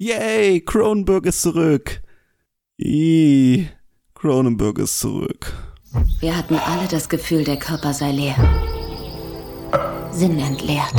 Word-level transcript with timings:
Yay, 0.00 0.60
Cronenberg 0.60 1.26
ist 1.26 1.42
zurück. 1.42 2.00
Ii, 2.80 3.68
Cronenberg 4.14 4.78
ist 4.78 5.00
zurück. 5.00 5.52
Wir 6.20 6.36
hatten 6.36 6.54
alle 6.54 6.86
das 6.86 7.08
Gefühl, 7.08 7.42
der 7.42 7.56
Körper 7.56 7.92
sei 7.92 8.12
leer. 8.12 8.36
Sinn 10.12 10.38
entleert. 10.38 10.94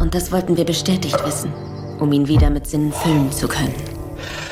Und 0.00 0.16
das 0.16 0.32
wollten 0.32 0.56
wir 0.56 0.64
bestätigt 0.64 1.24
wissen, 1.24 1.52
um 2.00 2.12
ihn 2.12 2.26
wieder 2.26 2.50
mit 2.50 2.66
Sinnen 2.66 2.92
füllen 2.92 3.30
zu 3.30 3.46
können. 3.46 3.74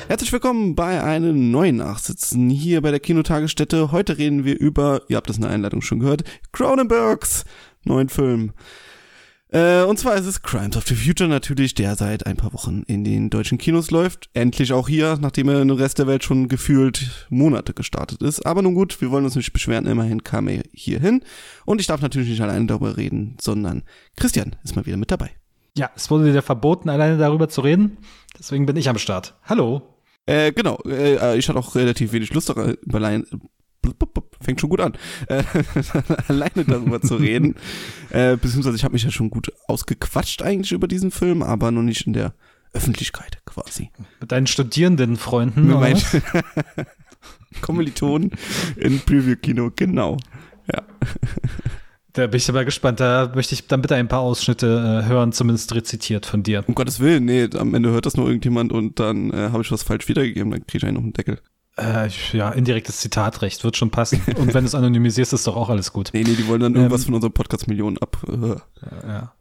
Herzlich 0.07 0.33
willkommen 0.33 0.77
bei 0.77 1.03
einem 1.03 1.51
neuen 1.51 1.79
Nachsitzen 1.79 2.51
hier 2.51 2.83
bei 2.83 2.93
der 2.93 3.01
Kinotagesstätte. 3.01 3.91
Heute 3.91 4.17
reden 4.17 4.45
wir 4.45 4.57
über, 4.61 5.03
ihr 5.09 5.17
habt 5.17 5.29
das 5.29 5.39
in 5.39 5.43
der 5.43 5.51
Einleitung 5.51 5.83
schon 5.83 5.99
gehört, 5.99 6.23
Cronenbergs 6.53 7.45
neuen 7.83 8.09
Film. 8.09 8.53
Äh, 9.53 9.83
und 9.83 9.99
zwar 9.99 10.15
ist 10.15 10.27
es 10.27 10.43
Crimes 10.43 10.77
of 10.77 10.87
the 10.87 10.95
Future 10.95 11.29
natürlich, 11.29 11.75
der 11.75 11.97
seit 11.97 12.25
ein 12.27 12.37
paar 12.37 12.53
Wochen 12.53 12.85
in 12.87 13.03
den 13.03 13.31
deutschen 13.31 13.59
Kinos 13.59 13.91
läuft. 13.91 14.31
Endlich 14.33 14.73
auch 14.73 14.89
hier, 14.89 15.19
nachdem 15.21 15.49
er 15.49 15.61
in 15.61 15.69
den 15.69 15.77
Rest 15.77 15.99
der 15.99 16.07
Welt 16.07 16.23
schon 16.23 16.49
gefühlt 16.49 17.27
Monate 17.31 17.75
gestartet 17.75 18.23
ist. 18.23 18.47
Aber 18.47 18.63
nun 18.63 18.75
gut, 18.75 19.01
wir 19.01 19.11
wollen 19.11 19.25
uns 19.25 19.35
nicht 19.35 19.53
beschweren, 19.53 19.87
immerhin 19.87 20.23
kam 20.23 20.47
er 20.47 20.63
hier 20.73 21.01
hin. 21.01 21.25
Und 21.65 21.81
ich 21.81 21.89
darf 21.89 22.01
natürlich 22.01 22.29
nicht 22.29 22.43
alleine 22.43 22.67
darüber 22.67 22.97
reden, 22.97 23.37
sondern 23.41 23.83
Christian 24.17 24.55
ist 24.63 24.77
mal 24.77 24.87
wieder 24.87 24.97
mit 24.97 25.11
dabei. 25.11 25.31
Ja, 25.77 25.91
es 25.97 26.11
wurde 26.11 26.33
dir 26.33 26.43
verboten, 26.43 26.89
alleine 26.89 27.19
darüber 27.19 27.49
zu 27.49 27.61
reden. 27.61 27.99
Deswegen 28.39 28.67
bin 28.67 28.77
ich 28.77 28.89
am 28.89 28.99
Start. 28.99 29.35
Hallo. 29.45 29.83
Äh, 30.27 30.53
genau, 30.53 30.79
äh, 30.87 31.37
ich 31.39 31.49
hatte 31.49 31.59
auch 31.59 31.75
relativ 31.75 32.13
wenig 32.13 32.33
Lust 32.33 32.51
darüber, 33.83 34.23
fängt 34.41 34.61
schon 34.61 34.71
gut 34.71 34.81
an, 34.81 34.95
äh, 35.29 35.43
alleine 36.29 36.65
darüber 36.65 37.01
zu 37.01 37.17
reden. 37.17 37.55
Äh, 38.13 38.37
beziehungsweise 38.37 38.75
ich 38.75 38.83
habe 38.83 38.95
mich 38.95 39.05
ja 39.05 39.13
schon 39.13 39.31
gut 39.31 39.53
ausgequatscht 39.69 40.43
eigentlich 40.43 40.73
über 40.73 40.89
diesen 40.89 41.13
Film, 41.13 41.45
aber 41.45 41.71
noch 41.71 41.83
nicht 41.83 42.09
in 42.09 42.13
der 42.13 42.35
Öffentlichkeit 42.73 43.41
quasi. 43.45 43.91
Mit 44.21 44.33
deinen 44.33 44.49
Studierendenfreunden? 44.49 45.65
Mit 45.65 45.79
meinen 45.79 46.03
Kommilitonen 47.61 48.33
in 48.75 48.99
Preview-Kino, 48.99 49.71
genau. 49.77 50.17
Ja. 50.73 50.83
Da 52.13 52.27
bin 52.27 52.39
ich 52.39 52.49
aber 52.49 52.65
gespannt. 52.65 53.01
Da 53.01 53.31
möchte 53.35 53.55
ich 53.55 53.67
dann 53.69 53.83
bitte 53.83 53.95
ein 53.95 54.09
paar 54.09 54.21
Ausschnitte 54.21 55.03
äh, 55.05 55.09
hören, 55.09 55.33
zumindest 55.33 55.75
rezitiert 55.75 56.27
von 56.27 56.43
dir. 56.43 56.65
Um 56.67 56.75
Gottes 56.75 56.99
Willen, 56.99 57.25
nee, 57.25 57.49
am 57.57 57.75
Ende 57.75 57.91
hört 57.91 58.07
das 58.07 58.17
nur 58.17 58.27
irgendjemand 58.27 58.73
und 58.73 58.99
dann 58.99 59.31
äh, 59.31 59.51
habe 59.51 59.63
ich 59.63 59.71
was 59.71 59.83
falsch 59.85 60.09
wiedergegeben, 60.09 60.51
dann 60.51 60.67
kriege 60.67 60.79
ich 60.79 60.85
einen 60.85 60.95
noch 60.95 61.03
einen 61.03 61.13
Deckel. 61.13 61.41
Äh, 61.81 62.09
ja, 62.33 62.51
indirektes 62.51 62.99
Zitatrecht 62.99 63.65
wird 63.65 63.77
schon 63.77 63.91
passen. 63.91 64.21
Und 64.37 64.53
wenn 64.55 64.65
du 64.65 64.69
es 64.69 64.75
anonymisierst, 64.75 65.33
ist 65.33 65.47
doch 65.47 65.57
auch 65.57 65.71
alles 65.71 65.93
gut. 65.93 66.11
Nee, 66.13 66.23
nee, 66.25 66.35
die 66.35 66.47
wollen 66.47 66.61
dann 66.61 66.75
irgendwas 66.75 67.03
ähm, 67.03 67.07
von 67.07 67.15
unserem 67.15 67.33
Podcast 67.33 67.69
Millionen 67.69 67.99
ab. 67.99 68.19
Äh. 68.29 68.57
Ja. 69.07 69.33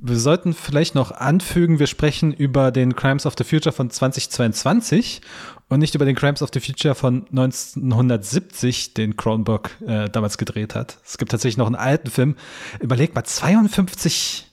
Wir 0.00 0.16
sollten 0.16 0.54
vielleicht 0.54 0.94
noch 0.94 1.10
anfügen, 1.10 1.78
wir 1.78 1.88
sprechen 1.88 2.32
über 2.32 2.70
den 2.70 2.94
Crimes 2.94 3.26
of 3.26 3.34
the 3.36 3.44
Future 3.44 3.72
von 3.72 3.90
2022 3.90 5.20
und 5.68 5.80
nicht 5.80 5.94
über 5.94 6.04
den 6.04 6.14
Crimes 6.14 6.42
of 6.42 6.50
the 6.52 6.60
Future 6.60 6.94
von 6.94 7.26
1970, 7.30 8.94
den 8.94 9.16
Cronenberg 9.16 9.70
äh, 9.86 10.08
damals 10.08 10.38
gedreht 10.38 10.74
hat. 10.74 10.98
Es 11.04 11.18
gibt 11.18 11.30
tatsächlich 11.30 11.56
noch 11.56 11.66
einen 11.66 11.74
alten 11.74 12.10
Film. 12.10 12.36
Überleg 12.78 13.14
mal, 13.14 13.24
52, 13.24 14.46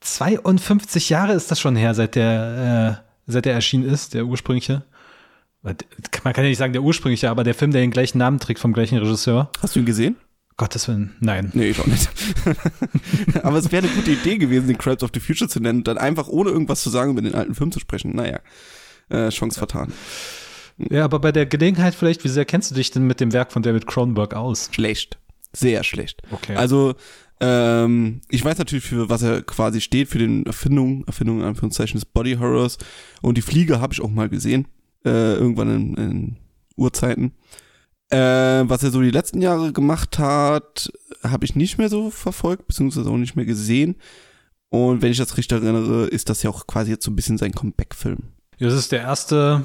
52 0.00 1.08
Jahre 1.08 1.32
ist 1.32 1.50
das 1.50 1.58
schon 1.58 1.76
her, 1.76 1.94
seit 1.94 2.14
der, 2.14 3.00
äh, 3.26 3.30
seit 3.30 3.44
der 3.44 3.54
erschienen 3.54 3.84
ist, 3.84 4.14
der 4.14 4.26
ursprüngliche. 4.26 4.84
Man 5.62 5.76
kann 6.34 6.44
ja 6.44 6.50
nicht 6.50 6.58
sagen 6.58 6.72
der 6.72 6.82
ursprüngliche, 6.82 7.30
aber 7.30 7.44
der 7.44 7.54
Film, 7.54 7.70
der 7.70 7.80
den 7.80 7.92
gleichen 7.92 8.18
Namen 8.18 8.40
trägt 8.40 8.58
vom 8.58 8.72
gleichen 8.72 8.98
Regisseur. 8.98 9.50
Hast 9.60 9.76
du 9.76 9.80
ihn 9.80 9.86
gesehen? 9.86 10.16
Gottes 10.56 10.86
Willen, 10.88 11.16
nein. 11.20 11.50
Nee, 11.54 11.70
ich 11.70 11.80
auch 11.80 11.86
nicht. 11.86 12.10
aber 13.42 13.58
es 13.58 13.72
wäre 13.72 13.86
eine 13.86 13.94
gute 13.94 14.10
Idee 14.10 14.38
gewesen, 14.38 14.66
den 14.66 14.76
Crimes 14.76 15.02
of 15.02 15.10
the 15.14 15.20
Future 15.20 15.48
zu 15.48 15.60
nennen 15.60 15.78
und 15.78 15.88
dann 15.88 15.98
einfach 15.98 16.28
ohne 16.28 16.50
irgendwas 16.50 16.82
zu 16.82 16.90
sagen 16.90 17.12
über 17.12 17.22
den 17.22 17.34
alten 17.34 17.54
Film 17.54 17.72
zu 17.72 17.80
sprechen. 17.80 18.14
Naja, 18.14 18.40
äh, 19.08 19.30
Chance 19.30 19.58
vertan. 19.58 19.92
Ja, 20.78 21.04
aber 21.04 21.20
bei 21.20 21.32
der 21.32 21.46
Gelegenheit 21.46 21.94
vielleicht, 21.94 22.24
wie 22.24 22.28
sehr 22.28 22.44
kennst 22.44 22.70
du 22.70 22.74
dich 22.74 22.90
denn 22.90 23.06
mit 23.06 23.20
dem 23.20 23.32
Werk 23.32 23.52
von 23.52 23.62
David 23.62 23.86
Cronenberg 23.86 24.34
aus? 24.34 24.68
Schlecht. 24.72 25.18
Sehr 25.52 25.84
schlecht. 25.84 26.22
Okay. 26.30 26.56
Also, 26.56 26.94
ähm, 27.40 28.20
ich 28.28 28.44
weiß 28.44 28.58
natürlich, 28.58 28.84
für 28.84 29.08
was 29.08 29.22
er 29.22 29.42
quasi 29.42 29.80
steht, 29.80 30.08
für 30.08 30.18
den 30.18 30.44
Erfindung, 30.44 31.04
Erfindung 31.06 31.40
in 31.40 31.46
Anführungszeichen 31.46 31.98
des 31.98 32.04
Body 32.04 32.36
Horrors. 32.36 32.78
Und 33.20 33.38
die 33.38 33.42
Fliege 33.42 33.80
habe 33.80 33.94
ich 33.94 34.00
auch 34.00 34.10
mal 34.10 34.28
gesehen 34.28 34.66
äh, 35.04 35.34
irgendwann 35.34 35.74
in, 35.74 35.94
in 35.94 36.36
Urzeiten. 36.76 37.32
Äh, 38.10 38.68
was 38.68 38.82
er 38.82 38.90
so 38.90 39.00
die 39.00 39.10
letzten 39.10 39.40
Jahre 39.40 39.72
gemacht 39.72 40.18
hat, 40.18 40.92
habe 41.22 41.44
ich 41.44 41.56
nicht 41.56 41.78
mehr 41.78 41.88
so 41.88 42.10
verfolgt, 42.10 42.66
beziehungsweise 42.66 43.08
auch 43.08 43.16
nicht 43.16 43.36
mehr 43.36 43.46
gesehen. 43.46 43.96
Und 44.68 45.02
wenn 45.02 45.12
ich 45.12 45.18
das 45.18 45.36
richtig 45.36 45.62
erinnere, 45.62 46.06
ist 46.06 46.28
das 46.28 46.42
ja 46.42 46.50
auch 46.50 46.66
quasi 46.66 46.90
jetzt 46.90 47.04
so 47.04 47.10
ein 47.10 47.16
bisschen 47.16 47.38
sein 47.38 47.52
Comeback-Film. 47.52 48.18
Das 48.58 48.74
ist 48.74 48.92
der 48.92 49.00
erste 49.00 49.64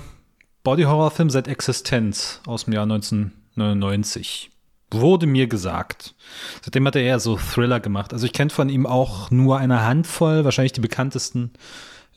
Body-Horror-Film 0.64 1.30
seit 1.30 1.48
Existenz 1.48 2.42
aus 2.46 2.66
dem 2.66 2.74
Jahr 2.74 2.84
1999. 2.84 4.50
Wurde 4.92 5.28
mir 5.28 5.48
gesagt. 5.48 6.16
Seitdem 6.62 6.88
hat 6.88 6.96
er 6.96 7.04
eher 7.04 7.20
so 7.20 7.38
Thriller 7.38 7.80
gemacht. 7.80 8.14
Also 8.14 8.26
ich 8.26 8.34
kenne 8.34 8.50
von 8.50 8.70
ihm 8.70 8.86
auch 8.86 9.30
nur 9.32 9.58
eine 9.58 9.84
Handvoll, 9.84 10.46
wahrscheinlich 10.46 10.74
die 10.74 10.82
bekanntesten 10.82 11.52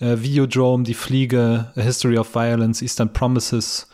äh, 0.01 0.17
Videodrome, 0.21 0.85
Die 0.85 0.95
Fliege, 0.95 1.73
A 1.77 1.81
History 1.81 2.19
of 2.19 2.35
Violence, 2.35 2.83
Eastern 2.83 3.13
Promises 3.13 3.89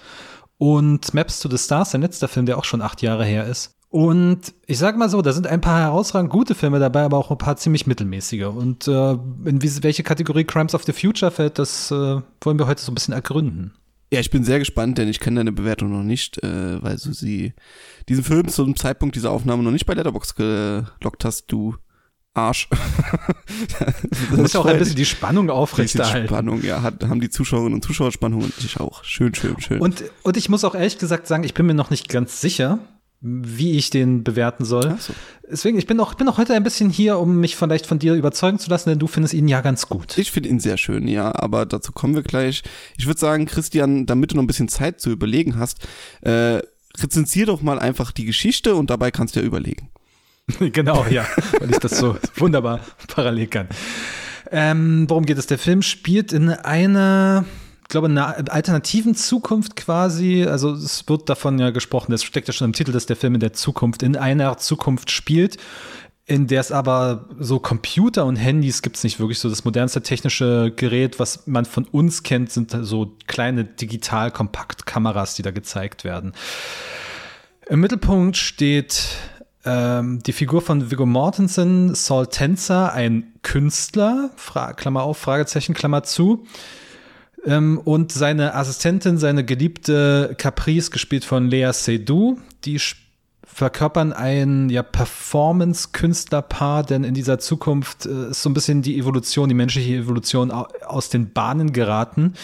und 0.59 1.13
Maps 1.13 1.41
to 1.41 1.51
the 1.51 1.59
Stars, 1.59 1.91
der 1.91 2.01
letzte 2.01 2.29
Film, 2.29 2.47
der 2.47 2.59
auch 2.59 2.65
schon 2.65 2.83
acht 2.83 3.03
Jahre 3.03 3.25
her 3.25 3.47
ist. 3.47 3.73
Und 3.89 4.53
ich 4.67 4.79
sag 4.79 4.99
mal 4.99 5.09
so, 5.09 5.23
da 5.23 5.33
sind 5.33 5.47
ein 5.47 5.61
paar 5.61 5.81
herausragend 5.81 6.31
gute 6.31 6.55
Filme 6.55 6.79
dabei, 6.79 7.03
aber 7.03 7.17
auch 7.17 7.31
ein 7.31 7.39
paar 7.39 7.57
ziemlich 7.57 7.87
mittelmäßige. 7.87 8.45
Und 8.45 8.89
äh, 8.89 9.13
in 9.13 9.63
welche 9.83 10.03
Kategorie 10.03 10.45
Crimes 10.45 10.75
of 10.75 10.85
the 10.85 10.93
Future 10.93 11.31
fällt, 11.31 11.59
das 11.59 11.91
äh, 11.91 12.21
wollen 12.41 12.59
wir 12.59 12.67
heute 12.67 12.83
so 12.83 12.91
ein 12.91 12.95
bisschen 12.95 13.15
ergründen. 13.15 13.73
Ja, 14.13 14.21
ich 14.21 14.31
bin 14.31 14.45
sehr 14.45 14.59
gespannt, 14.59 14.99
denn 14.99 15.09
ich 15.09 15.19
kenne 15.19 15.41
deine 15.41 15.53
Bewertung 15.53 15.91
noch 15.91 16.03
nicht, 16.03 16.43
äh, 16.43 16.83
weil 16.83 16.97
du 16.97 17.13
sie 17.13 17.55
diesen 18.09 18.23
Film 18.23 18.49
zum 18.49 18.77
Zeitpunkt 18.77 19.17
dieser 19.17 19.31
Aufnahme 19.31 19.63
noch 19.63 19.73
nicht 19.73 19.87
bei 19.87 19.95
Letterbox 19.95 20.35
gelockt 20.35 21.25
hast, 21.25 21.47
du 21.47 21.75
Arsch. 22.37 22.69
du 24.31 24.37
musst 24.37 24.57
auch 24.57 24.67
ein 24.67 24.79
bisschen 24.79 24.97
die 24.97 25.05
Spannung 25.05 25.51
aufrechterhalten. 25.51 26.29
Spannung, 26.29 26.63
ja, 26.63 26.83
hat, 26.83 27.05
haben 27.05 27.21
die 27.21 27.31
Zuschauerinnen 27.31 27.75
und 27.75 27.83
Zuschauer 27.83 28.13
Spannung 28.13 28.43
und 28.43 28.53
ich 28.59 28.79
auch. 28.79 29.03
Schön, 29.05 29.35
schön, 29.35 29.61
schön. 29.61 29.81
Und, 29.81 30.05
und 30.23 30.37
ich 30.37 30.49
muss 30.49 30.65
auch 30.65 30.75
ehrlich 30.75 30.99
gesagt 30.99 31.27
sagen, 31.27 31.45
ich 31.45 31.55
bin 31.55 31.67
mir 31.67 31.75
noch 31.75 31.91
nicht 31.91 32.09
ganz 32.09 32.41
sicher, 32.41 32.79
wie 33.21 33.73
ich 33.73 33.91
den 33.91 34.25
bewerten 34.25 34.65
soll. 34.65 34.97
So. 34.99 35.15
Deswegen, 35.51 35.79
ich 35.79 35.87
bin 35.87 35.99
auch, 36.01 36.15
bin 36.15 36.29
auch 36.29 36.39
heute 36.39 36.55
ein 36.55 36.63
bisschen 36.63 36.91
hier, 36.91 37.19
um 37.19 37.41
mich 37.41 37.57
vielleicht 37.57 37.87
von 37.87 37.99
dir 37.99 38.15
überzeugen 38.15 38.59
zu 38.59 38.69
lassen, 38.69 38.91
denn 38.91 38.99
du 38.99 39.07
findest 39.07 39.35
ihn 39.35 39.49
ja 39.49 39.61
ganz 39.63 39.89
gut. 39.89 40.19
Ich 40.19 40.31
finde 40.31 40.49
ihn 40.49 40.61
sehr 40.61 40.77
schön, 40.77 41.09
ja, 41.09 41.35
aber 41.35 41.67
dazu 41.67 41.93
kommen 41.93 42.15
wir 42.15 42.23
gleich. 42.23 42.63
Ich 42.97 43.07
würde 43.07 43.19
sagen, 43.19 43.47
Christian, 43.47 44.07
damit 44.07 44.33
du 44.33 44.37
noch 44.37 44.43
ein 44.43 44.49
bisschen 44.49 44.69
Zeit 44.69 45.01
zu 45.01 45.11
überlegen 45.11 45.59
hast, 45.59 45.87
äh, 46.21 46.61
rezensier 46.99 47.47
doch 47.47 47.63
mal 47.63 47.79
einfach 47.79 48.13
die 48.13 48.25
Geschichte 48.25 48.75
und 48.75 48.91
dabei 48.91 49.11
kannst 49.11 49.37
du 49.37 49.41
ja 49.41 49.47
überlegen. 49.47 49.91
genau, 50.73 51.05
ja, 51.11 51.27
weil 51.59 51.71
ich 51.71 51.79
das 51.79 51.99
so 51.99 52.17
wunderbar 52.37 52.81
parallel 53.09 53.47
kann. 53.49 53.69
Ähm, 54.51 55.07
worum 55.09 55.27
geht 55.27 55.39
es? 55.39 55.47
Der 55.47 55.59
Film 55.59 55.83
spielt 55.83 56.33
in 56.33 56.51
einer, 56.51 57.45
ich 57.83 57.89
glaube, 57.89 58.07
einer 58.07 58.37
alternativen 58.53 59.17
Zukunft 59.17 59.75
quasi. 59.75 60.45
Also 60.45 60.73
es 60.73 61.09
wird 61.09 61.29
davon 61.29 61.59
ja 61.59 61.71
gesprochen, 61.71 62.13
das 62.13 62.23
steckt 62.23 62.47
ja 62.47 62.55
schon 62.55 62.67
im 62.67 62.73
Titel, 62.73 62.93
dass 62.93 63.07
der 63.07 63.17
Film 63.17 63.35
in 63.35 63.41
der 63.41 63.55
Zukunft, 63.55 64.05
in 64.05 64.17
einer 64.17 64.57
Zukunft 64.59 65.11
spielt, 65.11 65.57
in 66.27 66.47
der 66.47 66.61
es 66.61 66.71
aber 66.71 67.29
so 67.39 67.59
Computer 67.59 68.25
und 68.25 68.37
Handys 68.37 68.83
gibt 68.83 68.97
es 68.97 69.05
nicht 69.05 69.19
wirklich 69.19 69.41
so. 69.41 69.49
Das 69.49 69.65
modernste 69.65 70.03
technische 70.03 70.73
Gerät, 70.75 71.19
was 71.19 71.47
man 71.47 71.65
von 71.65 71.85
uns 71.85 72.23
kennt, 72.23 72.53
sind 72.53 72.77
so 72.83 73.17
kleine 73.27 73.65
Digital-Kompaktkameras, 73.65 75.35
die 75.35 75.43
da 75.43 75.51
gezeigt 75.51 76.05
werden. 76.05 76.35
Im 77.69 77.81
Mittelpunkt 77.81 78.37
steht 78.37 79.09
ähm, 79.67 80.23
die 80.23 80.33
Figur 80.33 80.63
von 80.63 80.91
Viggo 80.91 81.05
Mortensen, 81.05 81.95
Saul 81.95 82.29
Tenzer, 82.29 82.93
ein 82.93 83.33
Künstler, 83.43 84.31
Fra 84.37 84.73
Klammer 84.73 85.03
auf, 85.03 85.19
Fragezeichen, 85.19 85.75
Klammer 85.75 86.05
zu. 86.05 86.47
Ähm, 87.45 87.81
und 87.85 88.13
seine 88.13 88.55
Assistentin, 88.55 89.19
seine 89.19 89.45
geliebte 89.45 90.35
Caprice, 90.39 90.91
gespielt 90.91 91.25
von 91.25 91.49
Lea 91.49 91.73
Seydoux, 91.73 92.39
die 92.65 92.81
verkörpern 93.45 94.13
ein 94.13 94.69
ja, 94.69 94.83
Performance-Künstlerpaar, 94.83 96.85
denn 96.85 97.05
in 97.05 97.15
dieser 97.15 97.39
Zukunft 97.39 98.07
äh, 98.07 98.31
ist 98.31 98.43
so 98.43 98.51
ein 98.51 98.55
bisschen 98.55 98.83
die 98.83 98.99
Evolution, 98.99 99.49
die 99.49 99.55
menschliche 99.55 99.95
Evolution 99.95 100.51
aus 100.51 101.09
den 101.09 101.33
Bahnen 101.33 101.73
geraten. 101.73 102.35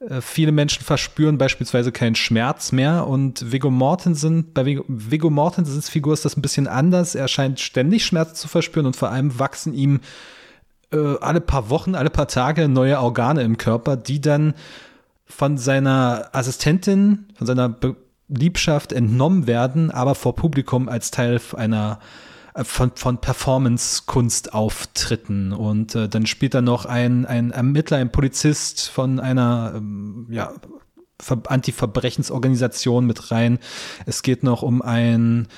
Äh, 0.00 0.20
viele 0.20 0.52
Menschen 0.52 0.82
verspüren 0.82 1.38
beispielsweise 1.38 1.92
keinen 1.92 2.14
Schmerz 2.14 2.72
mehr 2.72 3.06
und 3.06 3.52
Viggo 3.52 3.70
Mortensen, 3.70 4.52
bei 4.52 4.64
Viggo, 4.64 5.30
Mortensens 5.30 5.88
Figur 5.88 6.14
ist 6.14 6.24
das 6.24 6.36
ein 6.36 6.42
bisschen 6.42 6.66
anders. 6.66 7.14
Er 7.14 7.28
scheint 7.28 7.60
ständig 7.60 8.04
Schmerz 8.04 8.40
zu 8.40 8.48
verspüren 8.48 8.86
und 8.86 8.96
vor 8.96 9.10
allem 9.10 9.38
wachsen 9.38 9.74
ihm 9.74 10.00
äh, 10.92 11.16
alle 11.20 11.40
paar 11.40 11.70
Wochen, 11.70 11.94
alle 11.94 12.10
paar 12.10 12.28
Tage 12.28 12.68
neue 12.68 12.98
Organe 12.98 13.42
im 13.42 13.58
Körper, 13.58 13.96
die 13.96 14.20
dann 14.20 14.54
von 15.26 15.58
seiner 15.58 16.30
Assistentin, 16.32 17.26
von 17.36 17.46
seiner 17.46 17.68
Be 17.68 17.96
Liebschaft 18.32 18.92
entnommen 18.92 19.48
werden, 19.48 19.90
aber 19.90 20.14
vor 20.14 20.36
Publikum 20.36 20.88
als 20.88 21.10
Teil 21.10 21.40
einer 21.56 21.98
von, 22.64 22.92
von 22.94 23.20
Performance-Kunstauftritten. 23.20 25.52
Und 25.52 25.94
äh, 25.94 26.08
dann 26.08 26.24
spielt 26.26 26.54
da 26.54 26.62
noch 26.62 26.86
ein, 26.86 27.26
ein 27.26 27.50
Ermittler, 27.50 27.98
ein 27.98 28.12
Polizist 28.12 28.88
von 28.88 29.20
einer 29.20 29.74
ähm, 29.76 30.26
ja, 30.30 30.54
Anti-Verbrechensorganisation 31.46 33.06
mit 33.06 33.30
rein. 33.30 33.58
Es 34.06 34.22
geht 34.22 34.42
noch 34.42 34.62
um 34.62 34.80
ein 34.82 35.48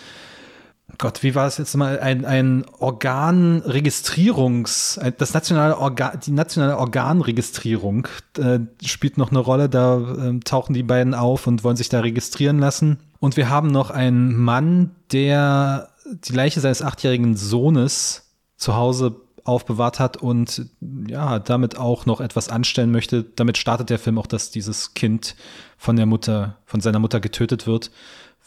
Gott, 0.99 1.22
wie 1.22 1.34
war 1.34 1.46
es 1.46 1.56
jetzt 1.58 1.76
mal? 1.76 2.00
Ein, 2.00 2.25
ein 2.25 2.64
Organregistrierungs, 2.78 4.99
das 5.19 5.34
nationale 5.34 5.78
Organ, 5.78 6.19
die 6.25 6.32
nationale 6.32 6.76
Organregistrierung 6.76 8.08
äh, 8.38 8.58
spielt 8.84 9.16
noch 9.16 9.31
eine 9.31 9.38
Rolle. 9.38 9.69
Da 9.69 9.99
äh, 9.99 10.40
tauchen 10.40 10.75
die 10.75 10.82
beiden 10.82 11.14
auf 11.14 11.46
und 11.46 11.62
wollen 11.64 11.76
sich 11.76 11.88
da 11.88 12.00
registrieren 12.00 12.58
lassen. 12.58 12.99
Und 13.20 13.37
wir 13.37 13.49
haben 13.49 13.69
noch 13.69 13.90
einen 13.90 14.34
Mann, 14.34 14.90
der 15.12 15.92
die 16.12 16.32
Leiche 16.32 16.61
seines 16.61 16.82
achtjährigen 16.82 17.37
Sohnes 17.37 18.32
zu 18.56 18.76
Hause 18.76 19.20
aufbewahrt 19.44 19.99
hat 19.99 20.17
und 20.17 20.67
ja, 21.09 21.38
damit 21.38 21.76
auch 21.76 22.06
noch 22.06 22.20
etwas 22.20 22.49
anstellen 22.49 22.93
möchte. 22.93 23.25
Damit 23.25 23.59
startet 23.59 23.91
der 23.91 23.99
Film 23.99 24.19
auch, 24.19 24.26
dass 24.26 24.50
dieses 24.50 24.94
Kind 24.94 25.35
von 25.76 25.97
der 25.97 26.06
Mutter, 26.06 26.59
von 26.64 26.81
seiner 26.81 27.00
Mutter 27.00 27.20
getötet 27.20 27.67
wird, 27.67 27.91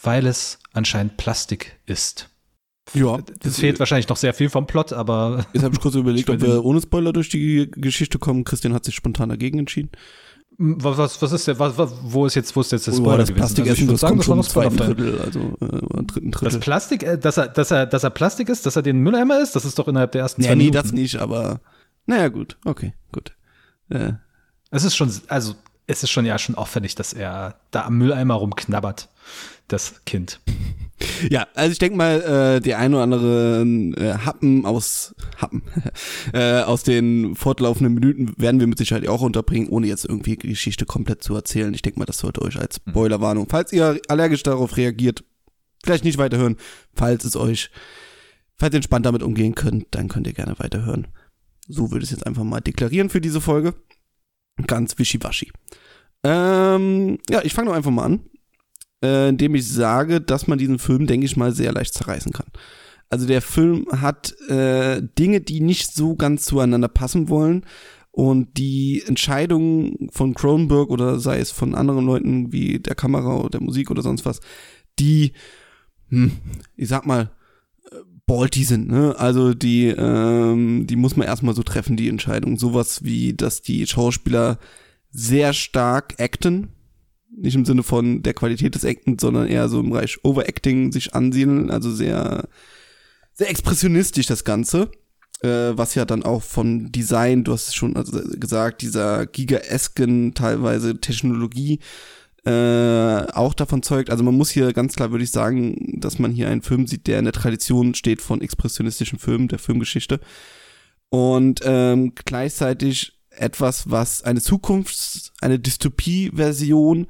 weil 0.02 0.26
es 0.26 0.60
anscheinend 0.74 1.18
Plastik 1.18 1.80
ist. 1.86 2.30
Ja. 2.94 3.20
Es 3.44 3.60
fehlt 3.60 3.80
wahrscheinlich 3.80 4.08
noch 4.08 4.18
sehr 4.18 4.34
viel 4.34 4.50
vom 4.50 4.68
Plot, 4.68 4.94
aber. 4.94 5.46
Jetzt 5.54 5.64
habe 5.64 5.74
ich 5.74 5.82
kurz 5.82 5.96
überlegt, 5.96 6.30
ob 6.30 6.40
wir 6.42 6.64
ohne 6.64 6.82
Spoiler 6.82 7.14
durch 7.14 7.30
die 7.30 7.70
Geschichte 7.72 8.20
kommen. 8.20 8.44
Christian 8.44 8.74
hat 8.74 8.86
sich 8.86 8.96
spontan 8.96 9.30
dagegen 9.30 9.60
entschieden. 9.60 9.90
Was, 10.58 10.98
was, 10.98 11.22
was 11.22 11.32
ist 11.34 11.48
der, 11.48 11.60
was, 11.60 11.76
wo 12.02 12.26
ist 12.26 12.36
jetzt, 12.36 12.56
wo 12.56 12.62
ist 12.62 12.72
jetzt 12.72 12.88
der 12.88 12.94
Spoiler 12.94 13.16
oh, 13.16 13.18
das 13.18 13.28
gewesen? 13.28 13.40
Plastik 13.40 13.68
also 13.68 13.82
ich 13.82 13.88
würde 13.88 13.98
sagen, 13.98 14.18
das 14.18 14.28
war 14.30 14.36
noch 14.38 14.48
zweiten 14.48 14.78
Drittel, 14.78 15.20
also 15.20 15.40
äh, 15.40 16.04
dritten 16.04 16.32
Drittel. 16.32 16.50
Das 16.50 16.60
Plastik, 16.60 17.04
äh, 17.04 17.18
dass 17.18 17.38
er, 17.38 17.50
dass 17.50 17.72
er, 17.72 17.86
dass 17.86 18.04
er 18.04 18.10
Plastik 18.10 18.48
ist, 18.48 18.66
dass 18.66 18.76
er 18.78 18.82
den 18.82 19.00
Mülleimer 19.00 19.42
ist, 19.42 19.56
das 19.56 19.66
ist 19.66 19.78
doch 19.78 19.88
innerhalb 19.88 20.14
der 20.14 20.22
ersten 20.22 20.42
ja, 20.42 20.50
zwei 20.50 20.56
nee, 20.56 20.66
Minuten. 20.66 20.78
Nee, 20.78 20.84
das 20.84 20.92
nicht, 20.94 21.18
aber 21.18 21.60
naja, 22.06 22.30
gut, 22.30 22.58
okay, 22.64 22.94
gut. 23.12 23.34
Äh. 23.90 24.14
Es 24.72 24.86
ist 24.86 24.96
schon, 24.96 25.12
also 25.28 25.56
es 25.88 26.04
ist 26.04 26.12
schon 26.12 26.26
ja 26.26 26.38
schon 26.38 26.56
auffällig, 26.56 26.96
dass 26.96 27.14
er 27.14 27.56
da 27.72 27.84
am 27.86 27.98
Mülleimer 27.98 28.36
rumknabbert, 28.36 29.10
das 29.68 30.04
Kind. 30.06 30.40
Ja, 31.30 31.48
also 31.56 31.72
ich 31.72 31.80
denke 31.80 31.98
mal, 31.98 32.22
äh, 32.22 32.62
die 32.62 32.74
ein 32.74 32.94
oder 32.94 33.04
andere 33.04 33.64
äh, 33.98 34.14
Happen 34.26 34.66
aus 34.66 35.14
Happen 35.38 35.64
äh, 36.34 36.62
aus 36.62 36.84
den 36.84 37.36
fortlaufenden 37.36 37.94
Minuten 37.94 38.34
werden 38.38 38.60
wir 38.60 38.68
mit 38.68 38.78
Sicherheit 38.78 39.08
auch 39.08 39.22
unterbringen, 39.22 39.68
ohne 39.70 39.88
jetzt 39.88 40.06
irgendwie 40.06 40.38
die 40.38 40.50
Geschichte 40.50 40.86
komplett 40.86 41.22
zu 41.22 41.36
erzählen. 41.36 41.74
Ich 41.74 41.82
denke 41.82 42.00
mal, 42.00 42.06
das 42.06 42.20
sollte 42.20 42.42
euch 42.42 42.58
als 42.58 42.80
mhm. 42.86 42.92
Spoilerwarnung, 42.92 43.48
falls 43.50 43.74
ihr 43.74 44.00
allergisch 44.08 44.44
darauf 44.44 44.78
reagiert, 44.78 45.24
vielleicht 45.84 46.06
nicht 46.06 46.18
weiterhören. 46.18 46.58
Falls 46.94 47.26
es 47.26 47.36
euch, 47.36 47.72
falls 48.56 48.74
ihr 48.74 48.78
entspannt 48.78 49.06
damit 49.06 49.24
umgehen 49.24 49.54
könnt, 49.54 49.88
dann 49.92 50.08
könnt 50.08 50.28
ihr 50.28 50.34
gerne 50.34 50.58
weiterhören. 50.60 51.08
So 51.68 51.92
würde 51.92 52.04
ich 52.04 52.12
es 52.12 52.18
jetzt 52.18 52.28
einfach 52.28 52.44
mal 52.44 52.62
deklarieren 52.62 53.10
für 53.10 53.22
diese 53.22 53.42
Folge. 53.42 53.74
Ganz 54.66 54.98
wischiwaschi. 54.98 55.52
Ähm, 56.24 57.20
ja, 57.30 57.42
ich 57.44 57.54
fange 57.54 57.70
doch 57.70 57.76
einfach 57.76 57.92
mal 57.92 58.06
an 58.06 58.22
äh, 59.06 59.30
indem 59.30 59.56
ich 59.56 59.68
sage, 59.72 60.22
dass 60.22 60.48
man 60.48 60.58
diesen 60.58 60.80
Film, 60.80 61.06
denke 61.08 61.26
ich 61.26 61.38
mal, 61.38 61.52
sehr 61.52 61.72
leicht 61.72 61.94
zerreißen 61.94 62.32
kann. 62.32 62.48
Also 63.10 63.28
der 63.28 63.42
Film 63.42 63.86
hat 63.92 64.34
äh, 64.50 65.02
Dinge, 65.18 65.42
die 65.42 65.62
nicht 65.62 65.94
so 65.94 66.16
ganz 66.16 66.46
zueinander 66.46 66.88
passen 66.88 67.30
wollen. 67.30 67.66
Und 68.12 68.58
die 68.58 69.04
Entscheidungen 69.06 70.10
von 70.12 70.34
Cronenberg 70.34 70.90
oder 70.90 71.20
sei 71.20 71.40
es 71.40 71.52
von 71.52 71.76
anderen 71.76 72.06
Leuten 72.06 72.54
wie 72.54 72.80
der 72.80 72.96
Kamera 72.96 73.36
oder 73.36 73.50
der 73.50 73.62
Musik 73.62 73.92
oder 73.92 74.02
sonst 74.02 74.26
was, 74.26 74.40
die, 75.00 75.34
hm, 76.08 76.32
ich 76.78 76.88
sag 76.88 77.06
mal, 77.06 77.32
äh, 77.92 77.96
ballty 78.26 78.64
sind, 78.64 78.88
ne? 78.88 79.16
Also 79.18 79.54
die, 79.54 79.88
ähm, 79.88 80.88
die 80.88 80.96
muss 80.96 81.18
man 81.18 81.28
erstmal 81.28 81.56
so 81.56 81.64
treffen, 81.64 81.98
die 81.98 82.08
Entscheidung. 82.08 82.58
Sowas 82.58 83.04
wie, 83.04 83.34
dass 83.34 83.62
die 83.62 83.86
Schauspieler 83.86 84.60
sehr 85.12 85.52
stark 85.52 86.16
acten, 86.18 86.70
nicht 87.38 87.56
im 87.56 87.66
Sinne 87.66 87.84
von 87.84 88.24
der 88.24 88.34
Qualität 88.34 88.76
des 88.76 88.86
Actens, 88.86 89.22
sondern 89.22 89.48
eher 89.48 89.70
so 89.70 89.80
im 89.80 89.90
Bereich 89.90 90.18
Overacting 90.24 90.92
sich 90.92 91.14
ansiedeln, 91.14 91.70
also 91.70 91.92
sehr, 91.92 92.48
sehr 93.34 93.50
expressionistisch 93.50 94.28
das 94.28 94.44
Ganze. 94.44 94.90
Äh, 95.42 95.78
was 95.78 95.96
ja 95.96 96.06
dann 96.06 96.24
auch 96.24 96.44
von 96.44 96.92
Design, 96.92 97.44
du 97.44 97.52
hast 97.52 97.68
es 97.68 97.76
schon 97.76 97.98
also 97.98 98.20
gesagt, 98.40 98.82
dieser 98.82 99.26
gigaesken 99.26 100.34
teilweise 100.34 101.00
Technologie 101.02 101.80
äh, 102.46 103.26
auch 103.34 103.54
davon 103.54 103.84
zeugt. 103.84 104.10
Also 104.10 104.24
man 104.24 104.36
muss 104.36 104.50
hier 104.50 104.72
ganz 104.72 104.96
klar, 104.96 105.12
würde 105.12 105.24
ich 105.24 105.32
sagen, 105.32 106.00
dass 106.00 106.20
man 106.20 106.32
hier 106.32 106.48
einen 106.48 106.62
Film 106.62 106.88
sieht, 106.88 107.08
der 107.08 107.20
in 107.20 107.26
der 107.26 107.34
Tradition 107.34 107.96
steht 107.96 108.22
von 108.22 108.42
expressionistischen 108.42 109.20
Filmen, 109.20 109.48
der 109.48 109.60
Filmgeschichte. 109.60 110.20
Und 111.10 111.62
ähm, 111.64 112.14
gleichzeitig 112.24 113.15
etwas, 113.40 113.90
was 113.90 114.24
eine 114.24 114.40
Zukunfts-, 114.40 115.32
eine 115.42 115.60
Dystopie-Version, 115.60 117.08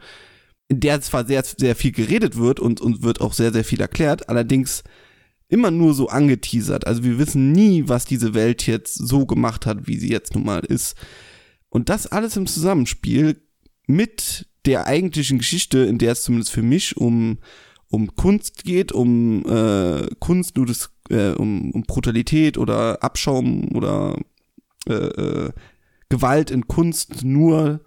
in 0.67 0.79
der 0.79 1.01
zwar 1.01 1.25
sehr, 1.25 1.43
sehr 1.43 1.75
viel 1.75 1.91
geredet 1.91 2.37
wird 2.37 2.59
und, 2.59 2.81
und 2.81 3.03
wird 3.03 3.21
auch 3.21 3.33
sehr, 3.33 3.53
sehr 3.53 3.63
viel 3.63 3.81
erklärt, 3.81 4.29
allerdings 4.29 4.83
immer 5.47 5.71
nur 5.71 5.93
so 5.93 6.09
angeteasert. 6.09 6.87
Also 6.87 7.03
wir 7.03 7.19
wissen 7.19 7.51
nie, 7.51 7.83
was 7.87 8.05
diese 8.05 8.33
Welt 8.33 8.65
jetzt 8.65 8.95
so 8.95 9.25
gemacht 9.25 9.65
hat, 9.65 9.87
wie 9.87 9.97
sie 9.97 10.09
jetzt 10.09 10.33
nun 10.33 10.45
mal 10.45 10.61
ist. 10.61 10.95
Und 11.69 11.89
das 11.89 12.07
alles 12.07 12.35
im 12.35 12.47
Zusammenspiel 12.47 13.41
mit 13.87 14.47
der 14.65 14.87
eigentlichen 14.87 15.37
Geschichte, 15.37 15.79
in 15.79 15.97
der 15.97 16.13
es 16.13 16.23
zumindest 16.23 16.51
für 16.51 16.63
mich 16.63 16.97
um, 16.97 17.37
um 17.89 18.15
Kunst 18.15 18.63
geht, 18.63 18.91
um 18.91 19.45
äh, 19.45 20.07
Kunst, 20.19 20.57
nur 20.57 20.65
das, 20.65 20.89
äh, 21.09 21.31
um, 21.31 21.71
um 21.71 21.83
Brutalität 21.83 22.57
oder 22.57 23.03
Abschaum 23.03 23.75
oder 23.75 24.17
äh, 24.87 24.93
äh, 24.93 25.51
Gewalt 26.15 26.49
in 26.49 26.67
Kunst 26.67 27.25
nur 27.25 27.81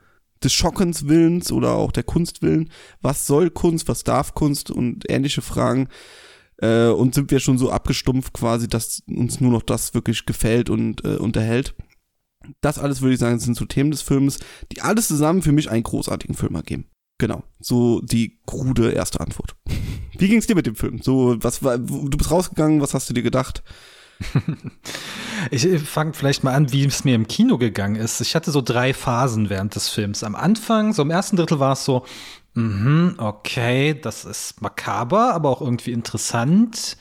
des 0.44 0.52
Schockens 0.52 1.08
Willens 1.08 1.50
oder 1.50 1.72
auch 1.72 1.92
der 1.92 2.02
Kunst 2.02 2.42
willen. 2.42 2.70
Was 3.00 3.26
soll 3.26 3.48
Kunst, 3.48 3.88
was 3.88 4.04
darf 4.04 4.34
Kunst 4.34 4.70
und 4.70 5.10
ähnliche 5.10 5.40
Fragen. 5.40 5.88
Äh, 6.58 6.88
und 6.88 7.14
sind 7.14 7.30
wir 7.30 7.40
schon 7.40 7.56
so 7.56 7.70
abgestumpft 7.70 8.34
quasi, 8.34 8.68
dass 8.68 9.02
uns 9.08 9.40
nur 9.40 9.50
noch 9.50 9.62
das 9.62 9.94
wirklich 9.94 10.26
gefällt 10.26 10.68
und 10.68 11.04
äh, 11.04 11.16
unterhält. 11.16 11.74
Das 12.60 12.78
alles 12.78 13.00
würde 13.00 13.14
ich 13.14 13.20
sagen, 13.20 13.38
sind 13.38 13.56
so 13.56 13.64
Themen 13.64 13.92
des 13.92 14.02
Films, 14.02 14.38
die 14.72 14.82
alles 14.82 15.08
zusammen 15.08 15.42
für 15.42 15.52
mich 15.52 15.70
einen 15.70 15.82
großartigen 15.82 16.34
Film 16.34 16.54
ergeben. 16.54 16.84
Genau, 17.18 17.42
so 17.60 18.00
die 18.02 18.40
krude 18.46 18.90
erste 18.92 19.20
Antwort. 19.20 19.56
Wie 20.18 20.28
ging's 20.28 20.46
dir 20.46 20.54
mit 20.54 20.66
dem 20.66 20.76
Film? 20.76 21.00
So, 21.00 21.36
was 21.42 21.62
war, 21.62 21.78
du 21.78 22.16
bist 22.16 22.30
rausgegangen, 22.30 22.80
was 22.80 22.92
hast 22.92 23.08
du 23.08 23.14
dir 23.14 23.22
gedacht? 23.22 23.62
ich 25.50 25.66
fange 25.82 26.14
vielleicht 26.14 26.44
mal 26.44 26.54
an, 26.54 26.72
wie 26.72 26.84
es 26.84 27.04
mir 27.04 27.14
im 27.14 27.28
Kino 27.28 27.58
gegangen 27.58 27.96
ist. 27.96 28.20
Ich 28.20 28.34
hatte 28.34 28.50
so 28.50 28.60
drei 28.60 28.94
Phasen 28.94 29.50
während 29.50 29.74
des 29.74 29.88
Films. 29.88 30.24
Am 30.24 30.34
Anfang, 30.34 30.92
so 30.92 31.02
im 31.02 31.10
ersten 31.10 31.36
Drittel 31.36 31.60
war 31.60 31.72
es 31.72 31.84
so, 31.84 32.04
mhm, 32.54 33.14
okay, 33.18 33.98
das 34.00 34.24
ist 34.24 34.60
makaber, 34.60 35.34
aber 35.34 35.48
auch 35.50 35.60
irgendwie 35.60 35.92
interessant. 35.92 36.96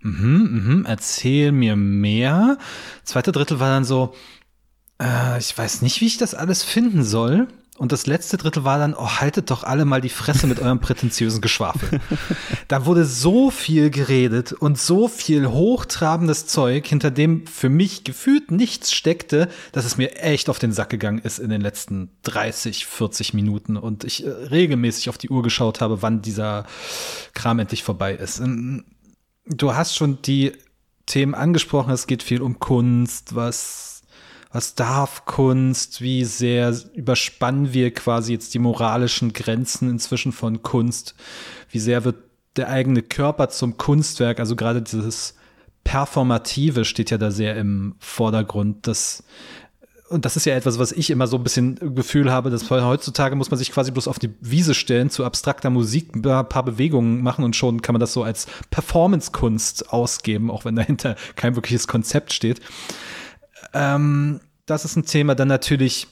Mhm, 0.00 0.64
mhm, 0.64 0.86
erzähl 0.86 1.52
mir 1.52 1.76
mehr. 1.76 2.58
Zweite 3.04 3.32
Drittel 3.32 3.60
war 3.60 3.70
dann 3.70 3.84
so, 3.84 4.14
äh, 5.00 5.38
ich 5.38 5.56
weiß 5.56 5.82
nicht, 5.82 6.00
wie 6.00 6.06
ich 6.06 6.18
das 6.18 6.34
alles 6.34 6.62
finden 6.62 7.04
soll. 7.04 7.48
Und 7.76 7.90
das 7.90 8.06
letzte 8.06 8.36
Drittel 8.36 8.62
war 8.62 8.78
dann, 8.78 8.94
oh, 8.94 9.08
haltet 9.08 9.50
doch 9.50 9.64
alle 9.64 9.84
mal 9.84 10.00
die 10.00 10.08
Fresse 10.08 10.46
mit 10.46 10.60
eurem 10.60 10.78
prätentiösen 10.78 11.40
Geschwafel. 11.40 12.00
da 12.68 12.86
wurde 12.86 13.04
so 13.04 13.50
viel 13.50 13.90
geredet 13.90 14.52
und 14.52 14.78
so 14.78 15.08
viel 15.08 15.48
hochtrabendes 15.48 16.46
Zeug, 16.46 16.86
hinter 16.86 17.10
dem 17.10 17.48
für 17.48 17.68
mich 17.68 18.04
gefühlt 18.04 18.52
nichts 18.52 18.92
steckte, 18.92 19.48
dass 19.72 19.84
es 19.84 19.96
mir 19.96 20.16
echt 20.22 20.48
auf 20.48 20.60
den 20.60 20.72
Sack 20.72 20.90
gegangen 20.90 21.18
ist 21.18 21.40
in 21.40 21.50
den 21.50 21.60
letzten 21.60 22.10
30, 22.22 22.86
40 22.86 23.34
Minuten 23.34 23.76
und 23.76 24.04
ich 24.04 24.24
äh, 24.24 24.30
regelmäßig 24.30 25.08
auf 25.08 25.18
die 25.18 25.30
Uhr 25.30 25.42
geschaut 25.42 25.80
habe, 25.80 26.00
wann 26.00 26.22
dieser 26.22 26.66
Kram 27.32 27.58
endlich 27.58 27.82
vorbei 27.82 28.14
ist. 28.14 28.38
Ähm, 28.38 28.84
du 29.46 29.74
hast 29.74 29.96
schon 29.96 30.22
die 30.22 30.52
Themen 31.06 31.34
angesprochen, 31.34 31.92
es 31.92 32.06
geht 32.06 32.22
viel 32.22 32.40
um 32.40 32.60
Kunst, 32.60 33.34
was 33.34 33.93
was 34.54 34.76
darf 34.76 35.24
Kunst, 35.24 36.00
wie 36.00 36.24
sehr 36.24 36.72
überspannen 36.94 37.72
wir 37.72 37.92
quasi 37.92 38.32
jetzt 38.32 38.54
die 38.54 38.60
moralischen 38.60 39.32
Grenzen 39.32 39.90
inzwischen 39.90 40.30
von 40.30 40.62
Kunst, 40.62 41.16
wie 41.70 41.80
sehr 41.80 42.04
wird 42.04 42.18
der 42.54 42.68
eigene 42.70 43.02
Körper 43.02 43.48
zum 43.48 43.78
Kunstwerk, 43.78 44.38
also 44.38 44.54
gerade 44.54 44.80
dieses 44.80 45.34
Performative 45.82 46.84
steht 46.84 47.10
ja 47.10 47.18
da 47.18 47.32
sehr 47.32 47.56
im 47.56 47.96
Vordergrund, 47.98 48.86
das 48.86 49.24
und 50.10 50.24
das 50.24 50.36
ist 50.36 50.44
ja 50.44 50.54
etwas, 50.54 50.78
was 50.78 50.92
ich 50.92 51.10
immer 51.10 51.26
so 51.26 51.36
ein 51.38 51.42
bisschen 51.42 51.96
Gefühl 51.96 52.30
habe, 52.30 52.50
dass 52.50 52.70
heutzutage 52.70 53.34
muss 53.34 53.50
man 53.50 53.58
sich 53.58 53.72
quasi 53.72 53.90
bloß 53.90 54.06
auf 54.06 54.20
die 54.20 54.30
Wiese 54.40 54.74
stellen, 54.74 55.10
zu 55.10 55.24
abstrakter 55.24 55.70
Musik 55.70 56.14
ein 56.14 56.22
paar 56.22 56.62
Bewegungen 56.62 57.22
machen 57.22 57.44
und 57.44 57.56
schon 57.56 57.82
kann 57.82 57.94
man 57.94 58.00
das 58.00 58.12
so 58.12 58.22
als 58.22 58.46
Performance-Kunst 58.70 59.90
ausgeben, 59.92 60.50
auch 60.50 60.64
wenn 60.64 60.76
dahinter 60.76 61.16
kein 61.34 61.56
wirkliches 61.56 61.88
Konzept 61.88 62.32
steht. 62.32 62.60
Ähm, 63.74 64.40
das 64.66 64.84
ist 64.84 64.96
ein 64.96 65.04
Thema. 65.04 65.34
Dann 65.34 65.48
natürlich 65.48 66.06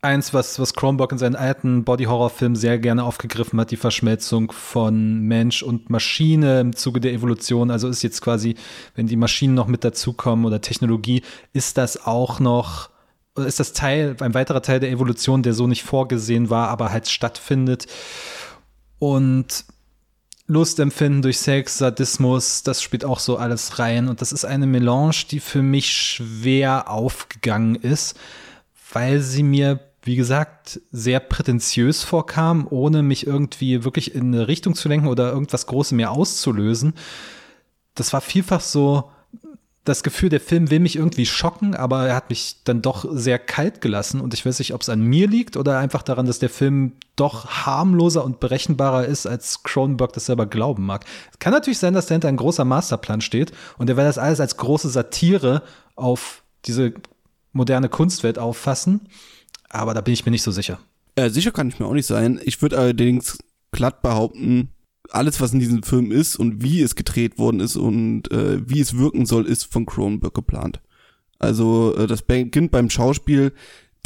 eins, 0.00 0.32
was, 0.32 0.58
was 0.58 0.74
Kronberg 0.74 1.12
in 1.12 1.18
seinen 1.18 1.34
alten 1.34 1.84
Body-Horror-Filmen 1.84 2.56
sehr 2.56 2.78
gerne 2.78 3.02
aufgegriffen 3.04 3.60
hat, 3.60 3.70
die 3.70 3.76
Verschmelzung 3.76 4.52
von 4.52 5.20
Mensch 5.20 5.62
und 5.62 5.90
Maschine 5.90 6.60
im 6.60 6.76
Zuge 6.76 7.00
der 7.00 7.12
Evolution. 7.12 7.70
Also 7.70 7.88
ist 7.88 8.02
jetzt 8.02 8.22
quasi, 8.22 8.54
wenn 8.94 9.08
die 9.08 9.16
Maschinen 9.16 9.54
noch 9.54 9.66
mit 9.66 9.84
dazukommen 9.84 10.44
oder 10.44 10.60
Technologie, 10.60 11.22
ist 11.52 11.78
das 11.78 12.06
auch 12.06 12.38
noch, 12.38 12.90
ist 13.36 13.60
das 13.60 13.72
Teil, 13.72 14.16
ein 14.20 14.34
weiterer 14.34 14.62
Teil 14.62 14.80
der 14.80 14.90
Evolution, 14.90 15.42
der 15.42 15.52
so 15.52 15.66
nicht 15.66 15.82
vorgesehen 15.82 16.48
war, 16.48 16.68
aber 16.68 16.92
halt 16.92 17.08
stattfindet. 17.08 17.86
Und 19.00 19.64
Lustempfinden 20.48 21.22
durch 21.22 21.38
Sex, 21.38 21.78
Sadismus, 21.78 22.62
das 22.62 22.82
spielt 22.82 23.04
auch 23.04 23.20
so 23.20 23.36
alles 23.36 23.78
rein. 23.78 24.08
Und 24.08 24.20
das 24.20 24.32
ist 24.32 24.44
eine 24.44 24.66
Melange, 24.66 25.24
die 25.30 25.40
für 25.40 25.62
mich 25.62 25.92
schwer 25.92 26.90
aufgegangen 26.90 27.76
ist, 27.76 28.18
weil 28.92 29.20
sie 29.20 29.42
mir 29.42 29.80
wie 30.08 30.16
gesagt, 30.16 30.80
sehr 30.90 31.20
prätentiös 31.20 32.02
vorkam, 32.02 32.66
ohne 32.70 33.02
mich 33.02 33.26
irgendwie 33.26 33.84
wirklich 33.84 34.14
in 34.14 34.34
eine 34.34 34.48
Richtung 34.48 34.74
zu 34.74 34.88
lenken 34.88 35.06
oder 35.06 35.30
irgendwas 35.30 35.66
Großes 35.66 35.92
mehr 35.92 36.12
auszulösen. 36.12 36.94
Das 37.94 38.14
war 38.14 38.22
vielfach 38.22 38.62
so 38.62 39.10
das 39.84 40.02
Gefühl, 40.02 40.28
der 40.28 40.40
Film 40.40 40.70
will 40.70 40.80
mich 40.80 40.96
irgendwie 40.96 41.24
schocken, 41.24 41.74
aber 41.74 42.06
er 42.06 42.14
hat 42.14 42.28
mich 42.28 42.56
dann 42.64 42.82
doch 42.82 43.06
sehr 43.10 43.38
kalt 43.38 43.80
gelassen 43.80 44.20
und 44.20 44.34
ich 44.34 44.44
weiß 44.44 44.58
nicht, 44.58 44.74
ob 44.74 44.82
es 44.82 44.90
an 44.90 45.00
mir 45.00 45.26
liegt 45.28 45.56
oder 45.56 45.78
einfach 45.78 46.02
daran, 46.02 46.26
dass 46.26 46.38
der 46.38 46.50
Film 46.50 46.92
doch 47.16 47.46
harmloser 47.66 48.24
und 48.24 48.38
berechenbarer 48.38 49.06
ist, 49.06 49.26
als 49.26 49.62
Cronenberg 49.62 50.12
das 50.12 50.26
selber 50.26 50.46
glauben 50.46 50.84
mag. 50.84 51.06
Es 51.32 51.38
kann 51.38 51.52
natürlich 51.52 51.78
sein, 51.78 51.94
dass 51.94 52.06
dahinter 52.06 52.28
ein 52.28 52.36
großer 52.36 52.64
Masterplan 52.64 53.22
steht 53.22 53.52
und 53.78 53.88
er 53.88 53.96
will 53.96 54.04
das 54.04 54.18
alles 54.18 54.40
als 54.40 54.56
große 54.58 54.90
Satire 54.90 55.62
auf 55.96 56.42
diese 56.66 56.92
moderne 57.52 57.88
Kunstwelt 57.88 58.38
auffassen 58.38 59.08
aber 59.68 59.94
da 59.94 60.00
bin 60.00 60.14
ich 60.14 60.24
mir 60.24 60.32
nicht 60.32 60.42
so 60.42 60.50
sicher. 60.50 60.78
Äh, 61.14 61.30
sicher 61.30 61.52
kann 61.52 61.68
ich 61.68 61.78
mir 61.78 61.86
auch 61.86 61.92
nicht 61.92 62.06
sein. 62.06 62.40
Ich 62.44 62.62
würde 62.62 62.78
allerdings 62.78 63.38
glatt 63.72 64.02
behaupten, 64.02 64.70
alles, 65.10 65.40
was 65.40 65.52
in 65.52 65.60
diesem 65.60 65.82
Film 65.82 66.12
ist 66.12 66.36
und 66.36 66.62
wie 66.62 66.82
es 66.82 66.94
gedreht 66.94 67.38
worden 67.38 67.60
ist 67.60 67.76
und 67.76 68.30
äh, 68.30 68.68
wie 68.68 68.80
es 68.80 68.96
wirken 68.96 69.26
soll, 69.26 69.46
ist 69.46 69.64
von 69.72 69.86
Cronenberg 69.86 70.34
geplant. 70.34 70.80
Also 71.38 71.94
äh, 71.96 72.06
das 72.06 72.22
beginnt 72.22 72.70
beim 72.70 72.90
Schauspiel, 72.90 73.52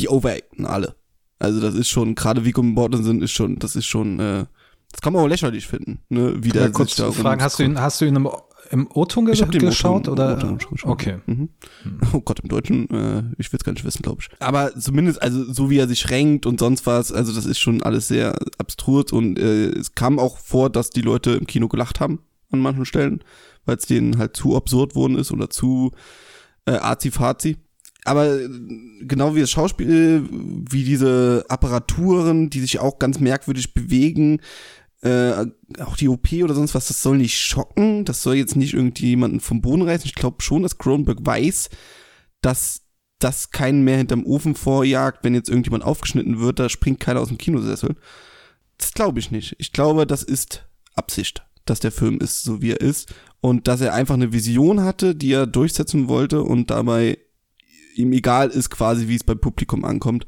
die 0.01 0.09
overacten 0.09 0.67
alle. 0.67 0.97
Also 1.39 1.61
das 1.61 1.75
ist 1.75 1.89
schon, 1.89 2.15
gerade 2.15 2.45
Vigo 2.45 2.63
Mortensen 2.63 3.23
ist 3.23 3.33
schon, 3.33 3.59
das 3.59 3.75
ist 3.75 3.87
schon, 3.87 4.21
äh, 4.21 4.47
das 4.93 5.01
kann 5.01 5.13
man 5.13 5.23
auch 5.23 5.29
lächerlich 5.29 5.67
finden, 5.67 6.01
ne? 6.09 6.35
Wie 6.45 6.51
der 6.51 6.71
kurz 6.71 6.95
da 6.95 7.11
fragen, 7.11 7.43
hast 7.43 7.59
du 7.59 7.65
ihn, 7.65 7.81
hast 7.81 8.01
du 8.01 8.05
ihn 8.05 8.15
im 8.15 8.29
im 8.73 8.89
O-Ton 8.93 9.27
ge 9.27 9.35
geschaut 9.35 10.09
oder? 10.09 10.41
Im 10.41 10.57
geschaut. 10.57 10.91
Okay. 10.91 11.19
Mhm. 11.27 11.51
Oh 12.15 12.21
Gott, 12.21 12.41
im 12.41 12.49
Deutschen, 12.49 12.89
äh, 12.89 13.23
ich 13.37 13.53
will 13.53 13.59
es 13.59 13.65
gar 13.65 13.73
nicht 13.73 13.85
wissen, 13.85 14.03
glaube 14.03 14.23
ich. 14.23 14.29
Aber 14.41 14.75
zumindest, 14.79 15.21
also 15.21 15.53
so 15.53 15.69
wie 15.69 15.79
er 15.79 15.87
sich 15.87 16.09
renkt 16.11 16.47
und 16.47 16.59
sonst 16.59 16.87
was, 16.87 17.13
also 17.13 17.35
das 17.35 17.45
ist 17.45 17.59
schon 17.59 17.83
alles 17.83 18.09
sehr 18.09 18.35
abstrus 18.57 19.13
und 19.13 19.39
äh, 19.39 19.69
es 19.69 19.95
kam 19.95 20.19
auch 20.19 20.39
vor, 20.39 20.71
dass 20.71 20.89
die 20.89 21.03
Leute 21.03 21.33
im 21.33 21.47
Kino 21.47 21.69
gelacht 21.69 22.01
haben 22.01 22.21
an 22.51 22.61
manchen 22.61 22.87
Stellen, 22.87 23.23
weil 23.67 23.77
es 23.77 23.85
denen 23.85 24.17
halt 24.17 24.37
zu 24.37 24.57
absurd 24.57 24.95
worden 24.95 25.19
ist 25.19 25.33
oder 25.33 25.51
zu 25.51 25.93
äh, 26.65 26.73
azi-fazi. 26.73 27.59
Aber 28.05 28.41
äh, 28.41 28.49
genau 29.03 29.35
wie 29.35 29.41
das 29.41 29.51
Schauspiel, 29.51 30.27
wie 30.31 30.85
diese 30.85 31.45
Apparaturen, 31.49 32.49
die 32.49 32.61
sich 32.61 32.81
auch 32.81 32.99
ganz 32.99 33.21
merkwürdig 33.21 33.75
bewegen, 33.75 34.41
äh, 35.03 35.47
auch 35.81 35.97
die 35.97 36.09
OP 36.09 36.33
oder 36.33 36.55
sonst 36.55 36.75
was, 36.75 36.89
das 36.89 37.03
soll 37.03 37.19
nicht 37.19 37.37
schocken, 37.37 38.05
das 38.05 38.23
soll 38.23 38.37
jetzt 38.37 38.57
nicht 38.57 38.75
irgendjemanden 38.75 39.41
vom 39.41 39.61
Boden 39.61 39.83
reißen. 39.83 40.07
Ich 40.07 40.15
glaube 40.15 40.43
schon, 40.43 40.63
dass 40.63 40.79
Kronberg 40.79 41.19
weiß, 41.21 41.71
dass 42.41 42.83
das 43.19 43.51
keinen 43.51 43.83
mehr 43.85 43.97
hinterm 43.97 44.25
Ofen 44.25 44.55
vorjagt, 44.55 45.25
wenn 45.25 45.35
jetzt 45.35 45.49
irgendjemand 45.49 45.85
aufgeschnitten 45.85 46.41
wird, 46.41 46.59
da 46.59 46.69
springt 46.69 47.01
keiner 47.01 47.21
aus 47.21 47.29
dem 47.29 47.39
Kinosessel. 47.39 47.97
Das 48.79 48.93
glaube 48.93 49.21
ich 49.21 49.31
nicht. 49.31 49.55
Ich 49.59 49.73
glaube, 49.73 50.07
das 50.07 50.23
ist 50.23 50.67
Absicht, 50.95 51.45
dass 51.65 51.81
der 51.81 51.93
Film 51.93 52.19
ist, 52.19 52.43
so 52.43 52.63
wie 52.63 52.73
er 52.73 52.81
ist. 52.81 53.15
Und 53.41 53.69
dass 53.69 53.81
er 53.81 53.95
einfach 53.95 54.15
eine 54.15 54.33
Vision 54.33 54.83
hatte, 54.83 55.15
die 55.15 55.33
er 55.33 55.47
durchsetzen 55.47 56.09
wollte 56.09 56.43
und 56.43 56.71
dabei 56.71 57.19
ihm 57.95 58.13
egal 58.13 58.49
ist 58.49 58.71
quasi, 58.71 59.09
wie 59.09 59.17
es 59.17 59.25
beim 59.25 59.39
Publikum 59.39 59.85
ankommt. 59.85 60.27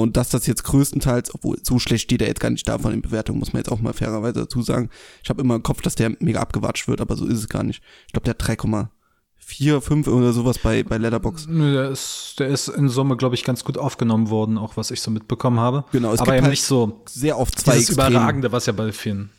Und 0.00 0.16
dass 0.16 0.28
das 0.28 0.48
jetzt 0.48 0.64
größtenteils, 0.64 1.32
obwohl 1.36 1.56
so 1.62 1.78
schlecht 1.78 2.04
steht 2.04 2.20
er 2.20 2.26
jetzt 2.26 2.40
gar 2.40 2.50
nicht 2.50 2.68
da 2.68 2.78
von 2.78 2.90
den 2.90 3.00
Bewertungen, 3.00 3.38
muss 3.38 3.52
man 3.52 3.60
jetzt 3.60 3.70
auch 3.70 3.80
mal 3.80 3.92
fairerweise 3.92 4.40
dazu 4.40 4.60
sagen. 4.60 4.90
Ich 5.22 5.30
habe 5.30 5.40
immer 5.40 5.54
im 5.54 5.62
Kopf, 5.62 5.82
dass 5.82 5.94
der 5.94 6.16
mega 6.18 6.40
abgewatscht 6.40 6.88
wird, 6.88 7.00
aber 7.00 7.14
so 7.14 7.26
ist 7.26 7.38
es 7.38 7.48
gar 7.48 7.62
nicht. 7.62 7.80
Ich 8.08 8.12
glaube, 8.12 8.24
der 8.24 8.34
hat 8.34 8.60
3,4, 8.60 9.80
5 9.80 10.08
oder 10.08 10.32
sowas 10.32 10.58
bei, 10.58 10.82
bei 10.82 10.98
Letterbox. 10.98 11.46
Nö, 11.46 11.74
der 11.74 11.90
ist, 11.90 12.34
der 12.40 12.48
ist 12.48 12.66
in 12.66 12.88
Summe, 12.88 13.16
glaube 13.16 13.36
ich, 13.36 13.44
ganz 13.44 13.62
gut 13.62 13.78
aufgenommen 13.78 14.30
worden, 14.30 14.58
auch 14.58 14.76
was 14.76 14.90
ich 14.90 15.00
so 15.00 15.12
mitbekommen 15.12 15.60
habe. 15.60 15.84
Genau, 15.92 16.12
es 16.12 16.18
aber 16.18 16.34
eben 16.34 16.42
halt 16.42 16.50
nicht 16.50 16.64
so 16.64 17.04
sehr 17.06 17.38
oft 17.38 17.56
zwei 17.56 17.78
dieses 17.78 17.90
Überragende, 17.90 18.50
was 18.50 18.66
ja 18.66 18.72
bei 18.72 18.90
vielen 18.90 19.30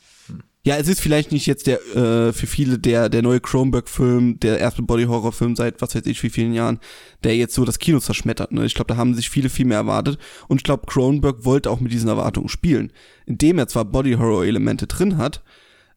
ja, 0.65 0.77
es 0.77 0.88
ist 0.88 1.00
vielleicht 1.00 1.31
nicht 1.31 1.45
jetzt 1.45 1.67
der 1.67 1.79
äh, 1.95 2.34
für 2.34 2.48
viele 2.48 2.79
der 2.79 3.07
der 3.07 3.22
neue 3.22 3.39
Kronberg-Film, 3.39 4.39
der 4.39 4.60
erste 4.60 4.81
Body-Horror-Film 4.81 5.55
seit 5.55 5.79
was 5.79 5.93
weiß 5.93 6.07
ich 6.07 6.22
wie 6.24 6.31
vielen 6.31 6.53
Jahren, 6.53 6.79
der 7.24 7.38
jetzt 7.38 7.53
so 7.53 7.65
das 7.65 7.77
Kino 7.77 8.00
zerschmettert. 8.00 8.51
Ne? 8.51 8.65
Ich 8.65 8.74
glaube, 8.74 8.88
da 8.88 8.98
haben 8.98 9.13
sich 9.13 9.29
viele 9.29 9.50
viel 9.50 9.65
mehr 9.65 9.77
erwartet 9.77 10.17
und 10.48 10.57
ich 10.57 10.63
glaube, 10.63 10.88
Kronberg 10.88 11.45
wollte 11.45 11.69
auch 11.69 11.79
mit 11.79 11.91
diesen 11.91 12.10
Erwartungen 12.10 12.50
spielen, 12.50 12.91
indem 13.27 13.60
er 13.60 13.67
zwar 13.67 13.86
Body-Horror-Elemente 13.86 14.88
drin 14.88 15.17
hat, 15.17 15.43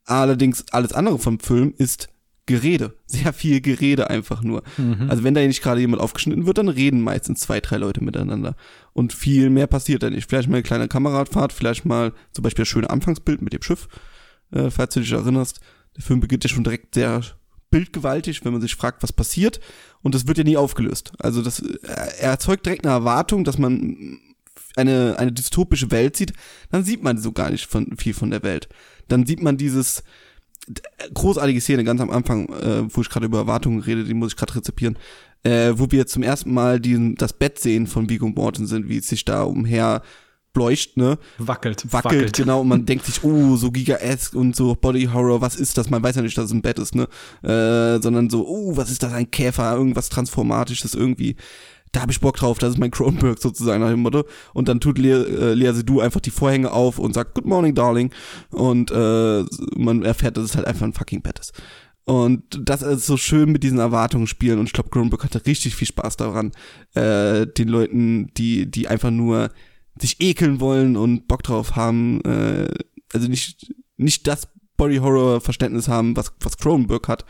allerdings 0.04 0.66
alles 0.70 0.92
andere 0.92 1.18
vom 1.18 1.40
Film 1.40 1.72
ist 1.78 2.10
Gerede, 2.44 2.94
sehr 3.06 3.32
viel 3.32 3.62
Gerede 3.62 4.10
einfach 4.10 4.42
nur. 4.42 4.62
Mhm. 4.76 5.06
Also 5.08 5.25
wenn 5.25 5.32
da 5.32 5.40
nicht 5.40 5.62
gerade 5.62 5.80
jemand 5.80 6.02
aufgeschnitten 6.02 6.44
wird, 6.44 6.58
dann 6.58 6.68
reden 6.68 7.00
meistens 7.00 7.40
zwei, 7.40 7.60
drei 7.60 7.78
Leute 7.78 8.04
miteinander. 8.04 8.54
Und 8.92 9.14
viel 9.14 9.48
mehr 9.48 9.66
passiert 9.66 10.02
da 10.02 10.10
nicht. 10.10 10.28
Vielleicht 10.28 10.48
mal 10.48 10.56
eine 10.56 10.62
kleine 10.62 10.88
Kamerafahrt, 10.88 11.54
vielleicht 11.54 11.87
mal 11.87 12.12
zum 12.32 12.42
Beispiel 12.42 12.64
das 12.64 12.68
schöne 12.68 12.90
Anfangsbild 12.90 13.40
mit 13.40 13.54
dem 13.54 13.62
Schiff 13.62 13.88
äh, 14.52 14.71
falls 14.71 14.95
du 14.95 15.00
dich 15.00 15.12
erinnerst. 15.12 15.61
Der 15.97 16.02
Film 16.02 16.21
beginnt 16.21 16.45
ja 16.45 16.50
schon 16.50 16.64
direkt 16.64 16.95
sehr 16.95 17.23
bildgewaltig, 17.71 18.45
wenn 18.45 18.52
man 18.52 18.62
sich 18.62 18.76
fragt, 18.76 19.02
was 19.02 19.12
passiert. 19.12 19.61
Und 20.02 20.14
das 20.14 20.26
wird 20.26 20.38
ja 20.38 20.45
nie 20.45 20.57
aufgelöst. 20.57 21.12
Also 21.19 21.43
das, 21.43 21.61
er 21.61 22.31
erzeugt 22.31 22.64
direkt 22.64 22.85
eine 22.85 22.95
Erwartung, 22.95 23.45
dass 23.45 23.59
man 23.59 24.19
eine, 24.76 25.17
eine 25.19 25.33
dystopische 25.33 25.90
Welt 25.90 26.17
sieht. 26.17 26.33
Dann 26.71 26.85
sieht 26.85 27.02
man 27.02 27.19
so 27.19 27.33
gar 27.33 27.50
nicht 27.50 27.67
von, 27.67 27.97
viel 27.97 28.14
von 28.14 28.31
der 28.31 28.43
Welt. 28.43 28.69
Dann 29.09 29.26
sieht 29.26 29.43
man 29.43 29.57
dieses 29.57 30.02
großartige 31.14 31.61
Szene 31.61 31.85
ganz 31.85 32.00
am 32.00 32.11
Anfang, 32.11 32.49
äh, 32.49 32.95
wo 32.95 33.00
ich 33.00 33.09
gerade 33.09 33.26
über 33.26 33.38
Erwartungen 33.38 33.81
rede, 33.81 34.05
die 34.05 34.14
muss 34.14 34.33
ich 34.33 34.37
gerade 34.37 34.57
rezipieren, 34.57 34.99
äh, 35.43 35.73
wo 35.76 35.90
wir 35.90 36.07
zum 36.07 36.23
ersten 36.23 36.52
Mal 36.52 36.81
diesen, 36.81 37.14
das 37.14 37.33
Bett 37.33 37.59
sehen 37.59 37.87
von 37.87 38.09
Viggo 38.09 38.28
Mortensen, 38.28 38.88
wie 38.88 38.99
es 38.99 39.09
sich 39.09 39.25
da 39.25 39.43
umher 39.43 40.02
leucht, 40.58 40.96
ne? 40.96 41.18
Wackelt. 41.38 41.86
Wackelt, 41.92 42.14
wackelt. 42.14 42.36
genau. 42.36 42.60
Und 42.60 42.68
man 42.68 42.86
denkt 42.86 43.06
sich, 43.06 43.22
oh, 43.24 43.56
so 43.56 43.70
Giga-esque 43.70 44.36
und 44.36 44.54
so 44.54 44.74
Body 44.74 45.08
Horror, 45.12 45.40
was 45.40 45.56
ist 45.56 45.78
das? 45.78 45.88
Man 45.90 46.02
weiß 46.02 46.16
ja 46.16 46.22
nicht, 46.22 46.36
dass 46.36 46.46
es 46.46 46.52
ein 46.52 46.62
Bett 46.62 46.78
ist, 46.78 46.94
ne? 46.94 47.08
Äh, 47.42 48.02
sondern 48.02 48.28
so, 48.28 48.46
oh, 48.46 48.76
was 48.76 48.90
ist 48.90 49.02
das? 49.02 49.12
Ein 49.12 49.30
Käfer, 49.30 49.74
irgendwas 49.74 50.08
Transformatisches 50.08 50.94
irgendwie. 50.94 51.36
Da 51.92 52.02
habe 52.02 52.12
ich 52.12 52.20
Bock 52.20 52.36
drauf, 52.36 52.58
das 52.58 52.74
ist 52.74 52.78
mein 52.78 52.90
Kronberg 52.90 53.38
sozusagen 53.38 53.80
nach 53.80 53.90
dem 53.90 54.00
Motto. 54.00 54.24
Und 54.52 54.68
dann 54.68 54.80
tut 54.80 54.98
Lea, 54.98 55.12
äh, 55.12 55.54
Lea 55.54 55.72
Seydoux 55.72 56.00
einfach 56.00 56.20
die 56.20 56.30
Vorhänge 56.30 56.70
auf 56.72 56.98
und 56.98 57.14
sagt, 57.14 57.34
Good 57.34 57.46
morning, 57.46 57.74
darling. 57.74 58.10
Und 58.50 58.90
äh, 58.90 59.44
man 59.76 60.02
erfährt, 60.02 60.36
dass 60.36 60.44
es 60.44 60.56
halt 60.56 60.66
einfach 60.66 60.86
ein 60.86 60.92
fucking 60.92 61.22
Bett 61.22 61.38
ist. 61.38 61.52
Und 62.08 62.42
das 62.62 62.80
ist 62.80 63.04
so 63.04 63.18
schön 63.18 63.52
mit 63.52 63.62
diesen 63.62 63.78
Erwartungen 63.78 64.26
spielen. 64.26 64.58
Und 64.58 64.64
ich 64.64 64.72
glaube, 64.72 64.88
Kronberg 64.88 65.24
hatte 65.24 65.44
richtig 65.44 65.76
viel 65.76 65.88
Spaß 65.88 66.16
daran, 66.16 66.52
äh, 66.94 67.46
den 67.46 67.68
Leuten, 67.68 68.30
die, 68.34 68.70
die 68.70 68.88
einfach 68.88 69.10
nur 69.10 69.50
sich 70.00 70.21
ekeln 70.21 70.61
wollen 70.61 70.97
und 70.97 71.28
Bock 71.28 71.43
drauf 71.43 71.76
haben, 71.76 72.21
äh, 72.23 72.69
also 73.12 73.28
nicht, 73.28 73.73
nicht 73.97 74.26
das 74.26 74.49
Body-Horror-Verständnis 74.76 75.88
haben, 75.88 76.17
was, 76.17 76.33
was 76.40 76.57
Cronenberg 76.57 77.09
hat, 77.09 77.25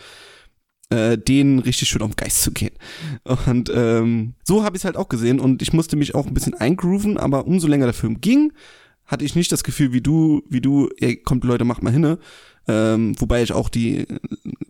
äh, 0.91 1.19
denen 1.19 1.59
richtig 1.59 1.89
schön 1.89 2.03
auf 2.03 2.11
den 2.11 2.17
Geist 2.17 2.43
zu 2.43 2.53
gehen. 2.53 2.75
Und 3.47 3.71
ähm, 3.75 4.35
so 4.45 4.65
habe 4.65 4.77
ich 4.77 4.81
es 4.81 4.85
halt 4.85 4.97
auch 4.97 5.09
gesehen 5.09 5.41
und 5.41 5.61
ich 5.61 5.73
musste 5.73 5.97
mich 5.97 6.15
auch 6.15 6.27
ein 6.27 6.35
bisschen 6.35 6.55
eingrooven, 6.55 7.19
aber 7.19 7.47
umso 7.47 7.67
länger 7.67 7.87
der 7.87 7.95
Film 7.95 8.21
ging, 8.21 8.53
hatte 9.05 9.25
ich 9.25 9.35
nicht 9.35 9.53
das 9.53 9.65
Gefühl, 9.65 9.93
wie 9.93 10.01
du, 10.01 10.43
wie 10.49 10.61
du, 10.61 10.89
ey, 10.99 11.17
kommt 11.17 11.45
Leute, 11.45 11.65
macht 11.65 11.83
mal 11.83 11.93
hinne. 11.93 12.19
Ähm, 12.67 13.19
wobei 13.19 13.43
ich 13.43 13.53
auch 13.53 13.71
die, 13.71 14.07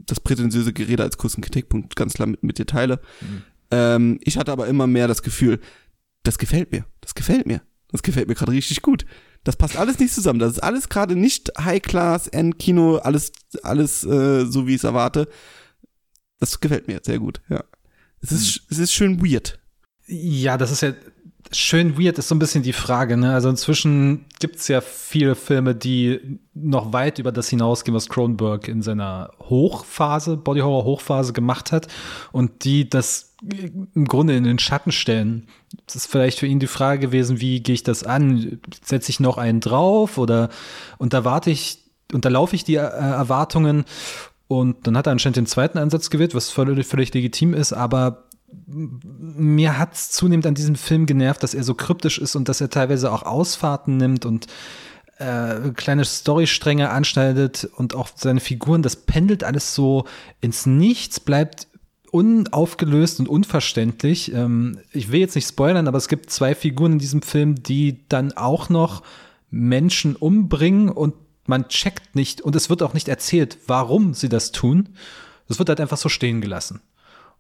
das 0.07 0.21
prätentiöse 0.21 0.73
Gerede 0.73 1.03
als 1.03 1.19
kurzen 1.19 1.41
Kritikpunkt 1.41 1.97
ganz 1.97 2.15
klar 2.15 2.29
mit, 2.29 2.43
mit 2.45 2.59
dir 2.59 2.67
teile. 2.67 3.01
Mhm. 3.21 3.43
Ähm, 3.73 4.19
ich 4.23 4.39
hatte 4.39 4.53
aber 4.53 4.69
immer 4.69 4.87
mehr 4.87 5.09
das 5.09 5.23
Gefühl, 5.23 5.61
das 6.23 6.39
gefällt 6.39 6.71
mir, 6.71 6.85
das 7.01 7.15
gefällt 7.15 7.47
mir. 7.47 7.61
Das 7.91 8.03
gefällt 8.03 8.29
mir 8.29 8.35
gerade 8.35 8.53
richtig 8.53 8.83
gut. 8.83 9.07
Das 9.45 9.57
passt 9.57 9.77
alles 9.77 9.99
nicht 9.99 10.13
zusammen. 10.13 10.39
Das 10.39 10.53
ist 10.53 10.63
alles 10.63 10.89
gerade 10.89 11.17
nicht 11.17 11.53
High-Class, 11.59 12.29
End-Kino, 12.29 12.97
alles, 12.97 13.33
alles 13.63 14.05
äh, 14.05 14.45
so, 14.45 14.67
wie 14.67 14.73
ich 14.75 14.79
es 14.79 14.85
erwarte. 14.85 15.29
Das 16.39 16.61
gefällt 16.61 16.87
mir 16.87 17.01
sehr 17.03 17.19
gut, 17.19 17.41
ja. 17.49 17.65
Es 18.21 18.33
ist, 18.33 18.63
es 18.71 18.79
ist 18.79 18.93
schön 18.93 19.25
weird. 19.25 19.59
Ja, 20.07 20.57
das 20.59 20.71
ist 20.71 20.83
ja 20.83 20.93
schön 21.53 21.99
weird, 21.99 22.19
ist 22.19 22.29
so 22.29 22.35
ein 22.35 22.39
bisschen 22.39 22.63
die 22.63 22.73
Frage. 22.73 23.17
Ne? 23.17 23.33
Also 23.33 23.49
inzwischen 23.49 24.27
gibt 24.39 24.57
es 24.57 24.69
ja 24.69 24.81
viele 24.81 25.35
Filme, 25.35 25.75
die 25.75 26.41
noch 26.55 26.93
weit 26.93 27.19
über 27.19 27.33
das 27.33 27.49
hinausgehen, 27.49 27.95
was 27.95 28.09
Cronenberg 28.09 28.69
in 28.69 28.83
seiner 28.83 29.31
Hochphase, 29.39 30.37
Body 30.37 30.61
Horror 30.61 30.85
Hochphase 30.85 31.33
gemacht 31.33 31.73
hat 31.73 31.89
und 32.33 32.65
die 32.65 32.89
das 32.89 33.28
im 33.41 34.05
Grunde 34.07 34.37
in 34.37 34.45
den 34.45 34.59
Schatten 34.59 34.93
stellen. 34.93 35.47
Das 35.87 35.97
ist 35.97 36.07
vielleicht 36.07 36.41
für 36.41 36.47
ihn 36.47 36.59
die 36.59 36.67
Frage 36.67 37.01
gewesen, 37.01 37.41
wie 37.41 37.63
gehe 37.63 37.75
ich 37.75 37.83
das 37.83 38.03
an? 38.03 38.61
Setze 38.83 39.11
ich 39.11 39.21
noch 39.21 39.39
einen 39.39 39.61
drauf 39.61 40.19
oder 40.19 40.49
unterwarte 40.99 41.51
ich, 41.51 41.85
unterlaufe 42.13 42.57
ich 42.57 42.65
die 42.65 42.77
äh, 42.77 42.81
Erwartungen? 42.81 43.85
Und 44.49 44.87
dann 44.87 44.97
hat 44.97 45.07
er 45.07 45.13
anscheinend 45.13 45.37
den 45.37 45.47
zweiten 45.47 45.79
Ansatz 45.79 46.11
gewählt, 46.11 46.35
was 46.35 46.51
völlig, 46.51 46.87
völlig 46.87 47.13
legitim 47.15 47.55
ist, 47.55 47.73
aber 47.73 48.25
mir 48.67 49.79
hat 49.79 49.93
es 49.93 50.11
zunehmend 50.11 50.47
an 50.47 50.55
diesem 50.55 50.75
Film 50.75 51.05
genervt, 51.05 51.43
dass 51.43 51.53
er 51.55 51.65
so 51.65 51.75
kryptisch 51.75 52.19
ist 52.19 52.35
und 52.35 52.49
dass 52.49 52.63
er 52.63 52.71
teilweise 52.71 53.13
auch 53.13 53.23
Ausfahrten 53.25 53.99
nimmt 53.99 54.25
und 54.25 54.47
äh, 55.19 55.71
kleine 55.75 56.05
Storystränge 56.05 56.91
anschneidet 56.91 57.69
und 57.77 57.95
auch 57.95 58.09
seine 58.15 58.41
Figuren, 58.41 58.83
das 58.83 58.97
pendelt 58.97 59.45
alles 59.45 59.75
so 59.75 60.05
ins 60.41 60.65
Nichts, 60.65 61.21
bleibt 61.21 61.68
unaufgelöst 62.11 63.21
und 63.21 63.29
unverständlich. 63.29 64.33
Ähm, 64.33 64.79
ich 64.93 65.13
will 65.13 65.21
jetzt 65.21 65.35
nicht 65.35 65.49
spoilern, 65.49 65.89
aber 65.89 65.99
es 65.99 66.09
gibt 66.09 66.31
zwei 66.31 66.55
Figuren 66.55 66.93
in 66.93 66.99
diesem 66.99 67.23
Film, 67.23 67.63
die 67.63 68.09
dann 68.09 68.33
auch 68.33 68.69
noch 68.69 69.03
Menschen 69.51 70.17
umbringen 70.17 70.89
und 70.89 71.15
man 71.47 71.69
checkt 71.69 72.15
nicht 72.15 72.41
und 72.41 72.55
es 72.55 72.69
wird 72.69 72.83
auch 72.83 72.95
nicht 72.95 73.09
erzählt, 73.09 73.59
warum 73.67 74.15
sie 74.15 74.29
das 74.29 74.53
tun. 74.53 74.91
Es 75.49 75.59
wird 75.59 75.71
halt 75.71 75.81
einfach 75.81 75.97
so 75.97 76.09
stehen 76.09 76.41
gelassen. 76.41 76.83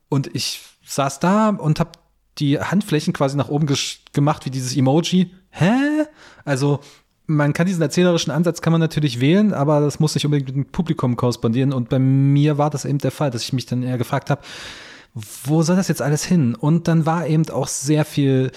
Und 0.08 0.34
ich 0.34 0.62
saß 0.86 1.20
da 1.20 1.50
und 1.50 1.80
habe 1.80 1.92
die 2.38 2.58
Handflächen 2.58 3.12
quasi 3.12 3.36
nach 3.36 3.48
oben 3.48 3.66
gemacht, 4.12 4.46
wie 4.46 4.50
dieses 4.50 4.76
Emoji. 4.76 5.34
Hä? 5.50 6.06
Also 6.44 6.80
man 7.28 7.52
kann 7.52 7.66
diesen 7.66 7.82
erzählerischen 7.82 8.32
Ansatz 8.32 8.62
kann 8.62 8.72
man 8.72 8.80
natürlich 8.80 9.20
wählen, 9.20 9.52
aber 9.52 9.80
das 9.80 10.00
muss 10.00 10.14
nicht 10.14 10.24
unbedingt 10.24 10.48
mit 10.48 10.56
dem 10.56 10.72
Publikum 10.72 11.14
korrespondieren. 11.14 11.74
Und 11.74 11.90
bei 11.90 11.98
mir 11.98 12.56
war 12.56 12.70
das 12.70 12.86
eben 12.86 12.98
der 12.98 13.10
Fall, 13.10 13.30
dass 13.30 13.42
ich 13.42 13.52
mich 13.52 13.66
dann 13.66 13.82
eher 13.82 13.98
gefragt 13.98 14.30
habe, 14.30 14.40
wo 15.44 15.62
soll 15.62 15.76
das 15.76 15.88
jetzt 15.88 16.00
alles 16.00 16.24
hin? 16.24 16.54
Und 16.54 16.88
dann 16.88 17.04
war 17.04 17.26
eben 17.26 17.48
auch 17.50 17.68
sehr 17.68 18.06
viel 18.06 18.50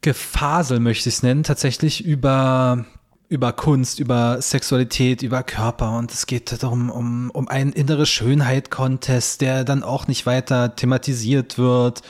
Gefasel, 0.00 0.80
möchte 0.80 1.08
ich 1.08 1.14
es 1.14 1.22
nennen, 1.22 1.44
tatsächlich 1.44 2.04
über 2.04 2.84
über 3.28 3.52
Kunst, 3.52 4.00
über 4.00 4.42
Sexualität, 4.42 5.22
über 5.22 5.44
Körper 5.44 5.96
und 5.96 6.10
es 6.10 6.26
geht 6.26 6.64
darum 6.64 6.90
um, 6.90 7.30
um 7.30 7.46
einen 7.46 7.72
innere 7.72 8.04
Schönheit-Contest, 8.04 9.40
der 9.40 9.62
dann 9.62 9.84
auch 9.84 10.08
nicht 10.08 10.26
weiter 10.26 10.74
thematisiert 10.74 11.56
wird. 11.56 12.02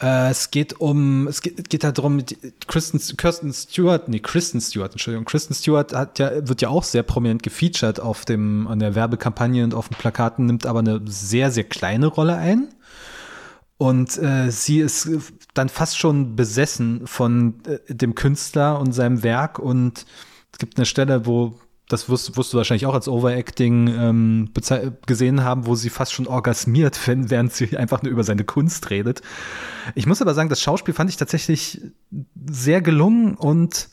Äh, 0.00 0.30
es 0.30 0.50
geht 0.50 0.80
um, 0.80 1.26
es 1.28 1.42
geht, 1.42 1.68
geht 1.70 1.84
halt 1.84 1.98
darum, 1.98 2.22
Kristen, 2.66 3.00
Kirsten 3.16 3.52
Stewart, 3.52 4.08
nee, 4.08 4.20
Kristen 4.20 4.60
Stewart, 4.60 4.92
Entschuldigung, 4.92 5.24
Kristen 5.24 5.54
Stewart 5.54 5.92
hat 5.92 6.18
ja, 6.18 6.46
wird 6.48 6.62
ja 6.62 6.68
auch 6.68 6.84
sehr 6.84 7.02
prominent 7.02 7.42
gefeatured 7.42 8.00
auf 8.00 8.24
dem, 8.24 8.66
an 8.66 8.78
der 8.78 8.94
Werbekampagne 8.94 9.64
und 9.64 9.74
auf 9.74 9.88
den 9.88 9.96
Plakaten, 9.96 10.46
nimmt 10.46 10.66
aber 10.66 10.80
eine 10.80 11.00
sehr, 11.06 11.50
sehr 11.50 11.64
kleine 11.64 12.06
Rolle 12.06 12.36
ein. 12.36 12.68
Und 13.76 14.16
äh, 14.18 14.50
sie 14.50 14.78
ist 14.78 15.10
dann 15.52 15.68
fast 15.68 15.98
schon 15.98 16.36
besessen 16.36 17.06
von 17.06 17.60
äh, 17.66 17.94
dem 17.94 18.14
Künstler 18.14 18.78
und 18.78 18.92
seinem 18.92 19.22
Werk 19.22 19.58
und 19.58 20.06
es 20.52 20.58
gibt 20.58 20.76
eine 20.76 20.86
Stelle, 20.86 21.26
wo, 21.26 21.58
das 21.88 22.08
wirst, 22.08 22.36
wirst 22.36 22.52
du 22.52 22.56
wahrscheinlich 22.56 22.86
auch 22.86 22.94
als 22.94 23.08
Overacting 23.08 23.88
ähm, 23.88 24.50
gesehen 25.06 25.44
haben, 25.44 25.66
wo 25.66 25.74
sie 25.74 25.90
fast 25.90 26.12
schon 26.12 26.26
orgasmiert, 26.26 26.98
wenn, 27.06 27.30
während 27.30 27.52
sie 27.52 27.76
einfach 27.76 28.02
nur 28.02 28.12
über 28.12 28.24
seine 28.24 28.44
Kunst 28.44 28.90
redet. 28.90 29.22
Ich 29.94 30.06
muss 30.06 30.22
aber 30.22 30.34
sagen, 30.34 30.48
das 30.48 30.62
Schauspiel 30.62 30.94
fand 30.94 31.10
ich 31.10 31.16
tatsächlich 31.16 31.82
sehr 32.46 32.80
gelungen 32.80 33.34
und 33.34 33.88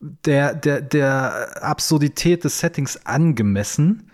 der, 0.00 0.54
der, 0.54 0.80
der 0.80 1.62
Absurdität 1.62 2.44
des 2.44 2.58
Settings 2.58 3.06
angemessen. 3.06 4.10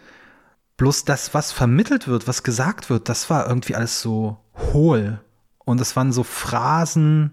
Bloß 0.76 1.04
das, 1.04 1.32
was 1.32 1.52
vermittelt 1.52 2.06
wird, 2.06 2.28
was 2.28 2.42
gesagt 2.42 2.90
wird, 2.90 3.08
das 3.08 3.30
war 3.30 3.48
irgendwie 3.48 3.74
alles 3.74 4.02
so 4.02 4.38
hohl. 4.72 5.20
Und 5.64 5.80
es 5.80 5.96
waren 5.96 6.12
so 6.12 6.22
Phrasen, 6.22 7.32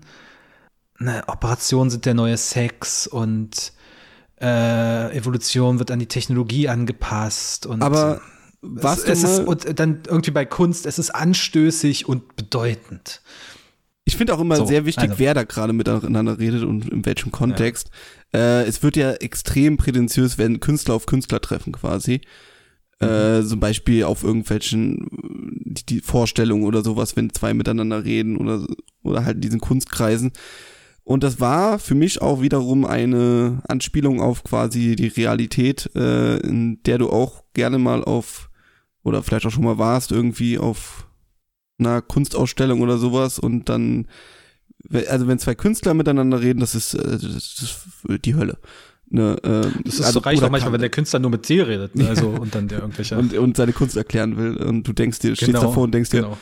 eine 0.99 1.27
Operation 1.27 1.89
sind 1.89 2.05
der 2.05 2.13
neue 2.13 2.37
Sex 2.37 3.05
und 3.07 3.73
äh, 4.41 5.15
Evolution 5.15 5.79
wird 5.79 5.91
an 5.91 5.99
die 5.99 6.07
Technologie 6.07 6.67
angepasst 6.67 7.65
und 7.65 7.81
aber 7.81 8.21
was 8.61 8.99
es, 8.99 9.23
es 9.23 9.39
ist 9.39 9.39
und 9.47 9.79
dann 9.79 10.03
irgendwie 10.07 10.31
bei 10.31 10.45
Kunst, 10.45 10.85
es 10.85 10.97
ist 10.97 11.09
anstößig 11.11 12.07
und 12.07 12.35
bedeutend. 12.35 13.21
Ich 14.05 14.17
finde 14.17 14.33
auch 14.33 14.39
immer 14.39 14.57
so, 14.57 14.65
sehr 14.65 14.85
wichtig, 14.85 15.11
also. 15.11 15.19
wer 15.19 15.33
da 15.33 15.43
gerade 15.43 15.73
miteinander 15.73 16.37
redet 16.37 16.63
und 16.63 16.89
in 16.89 17.05
welchem 17.05 17.31
Kontext. 17.31 17.89
Ja. 18.33 18.61
Äh, 18.61 18.63
es 18.63 18.83
wird 18.83 18.97
ja 18.97 19.13
extrem 19.13 19.77
prätentiös, 19.77 20.37
wenn 20.37 20.59
Künstler 20.59 20.95
auf 20.95 21.05
Künstler 21.05 21.39
treffen 21.39 21.73
quasi. 21.73 22.21
Mhm. 22.99 23.07
Äh, 23.07 23.45
zum 23.45 23.59
Beispiel 23.59 24.03
auf 24.03 24.23
irgendwelchen 24.23 25.07
die, 25.65 25.85
die 25.85 26.01
Vorstellungen 26.01 26.65
oder 26.65 26.83
sowas, 26.83 27.15
wenn 27.15 27.33
zwei 27.33 27.53
miteinander 27.53 28.03
reden 28.03 28.37
oder, 28.37 28.65
oder 29.03 29.25
halt 29.25 29.35
in 29.35 29.41
diesen 29.41 29.61
Kunstkreisen. 29.61 30.31
Und 31.05 31.23
das 31.23 31.39
war 31.39 31.79
für 31.79 31.95
mich 31.95 32.21
auch 32.21 32.41
wiederum 32.41 32.85
eine 32.85 33.61
Anspielung 33.67 34.21
auf 34.21 34.43
quasi 34.43 34.95
die 34.95 35.07
Realität, 35.07 35.89
äh, 35.95 36.37
in 36.37 36.81
der 36.83 36.97
du 36.97 37.09
auch 37.09 37.43
gerne 37.53 37.77
mal 37.77 38.03
auf, 38.03 38.49
oder 39.03 39.21
vielleicht 39.21 39.45
auch 39.45 39.51
schon 39.51 39.65
mal 39.65 39.77
warst, 39.77 40.13
irgendwie 40.13 40.57
auf 40.57 41.07
einer 41.77 42.01
Kunstausstellung 42.01 42.81
oder 42.81 42.97
sowas 42.97 43.37
und 43.37 43.67
dann, 43.67 44.07
also 45.09 45.27
wenn 45.27 45.39
zwei 45.39 45.55
Künstler 45.55 45.93
miteinander 45.93 46.39
reden, 46.39 46.61
das 46.61 46.73
ist, 46.73 46.93
äh, 46.93 47.03
das 47.03 47.21
ist 47.23 47.85
die 48.23 48.35
Hölle. 48.35 48.57
Ne, 49.09 49.35
ähm, 49.43 49.73
das 49.83 49.95
ist 49.95 50.01
also, 50.01 50.19
so 50.21 50.23
reicht 50.23 50.41
auch 50.41 50.49
manchmal, 50.49 50.71
wenn 50.71 50.81
der 50.81 50.89
Künstler 50.89 51.19
nur 51.19 51.31
mit 51.31 51.47
dir 51.49 51.67
redet, 51.67 51.95
ne? 51.95 52.07
also 52.09 52.29
und 52.29 52.55
dann 52.55 52.69
der 52.69 52.79
irgendwelche 52.79 53.17
und, 53.17 53.33
und 53.33 53.57
seine 53.57 53.73
Kunst 53.73 53.97
erklären 53.97 54.37
will 54.37 54.55
und 54.55 54.87
du 54.87 54.93
denkst 54.93 55.19
dir, 55.19 55.33
genau, 55.33 55.35
stehst 55.35 55.53
davor 55.55 55.83
und 55.83 55.93
denkst 55.93 56.09
genau. 56.11 56.37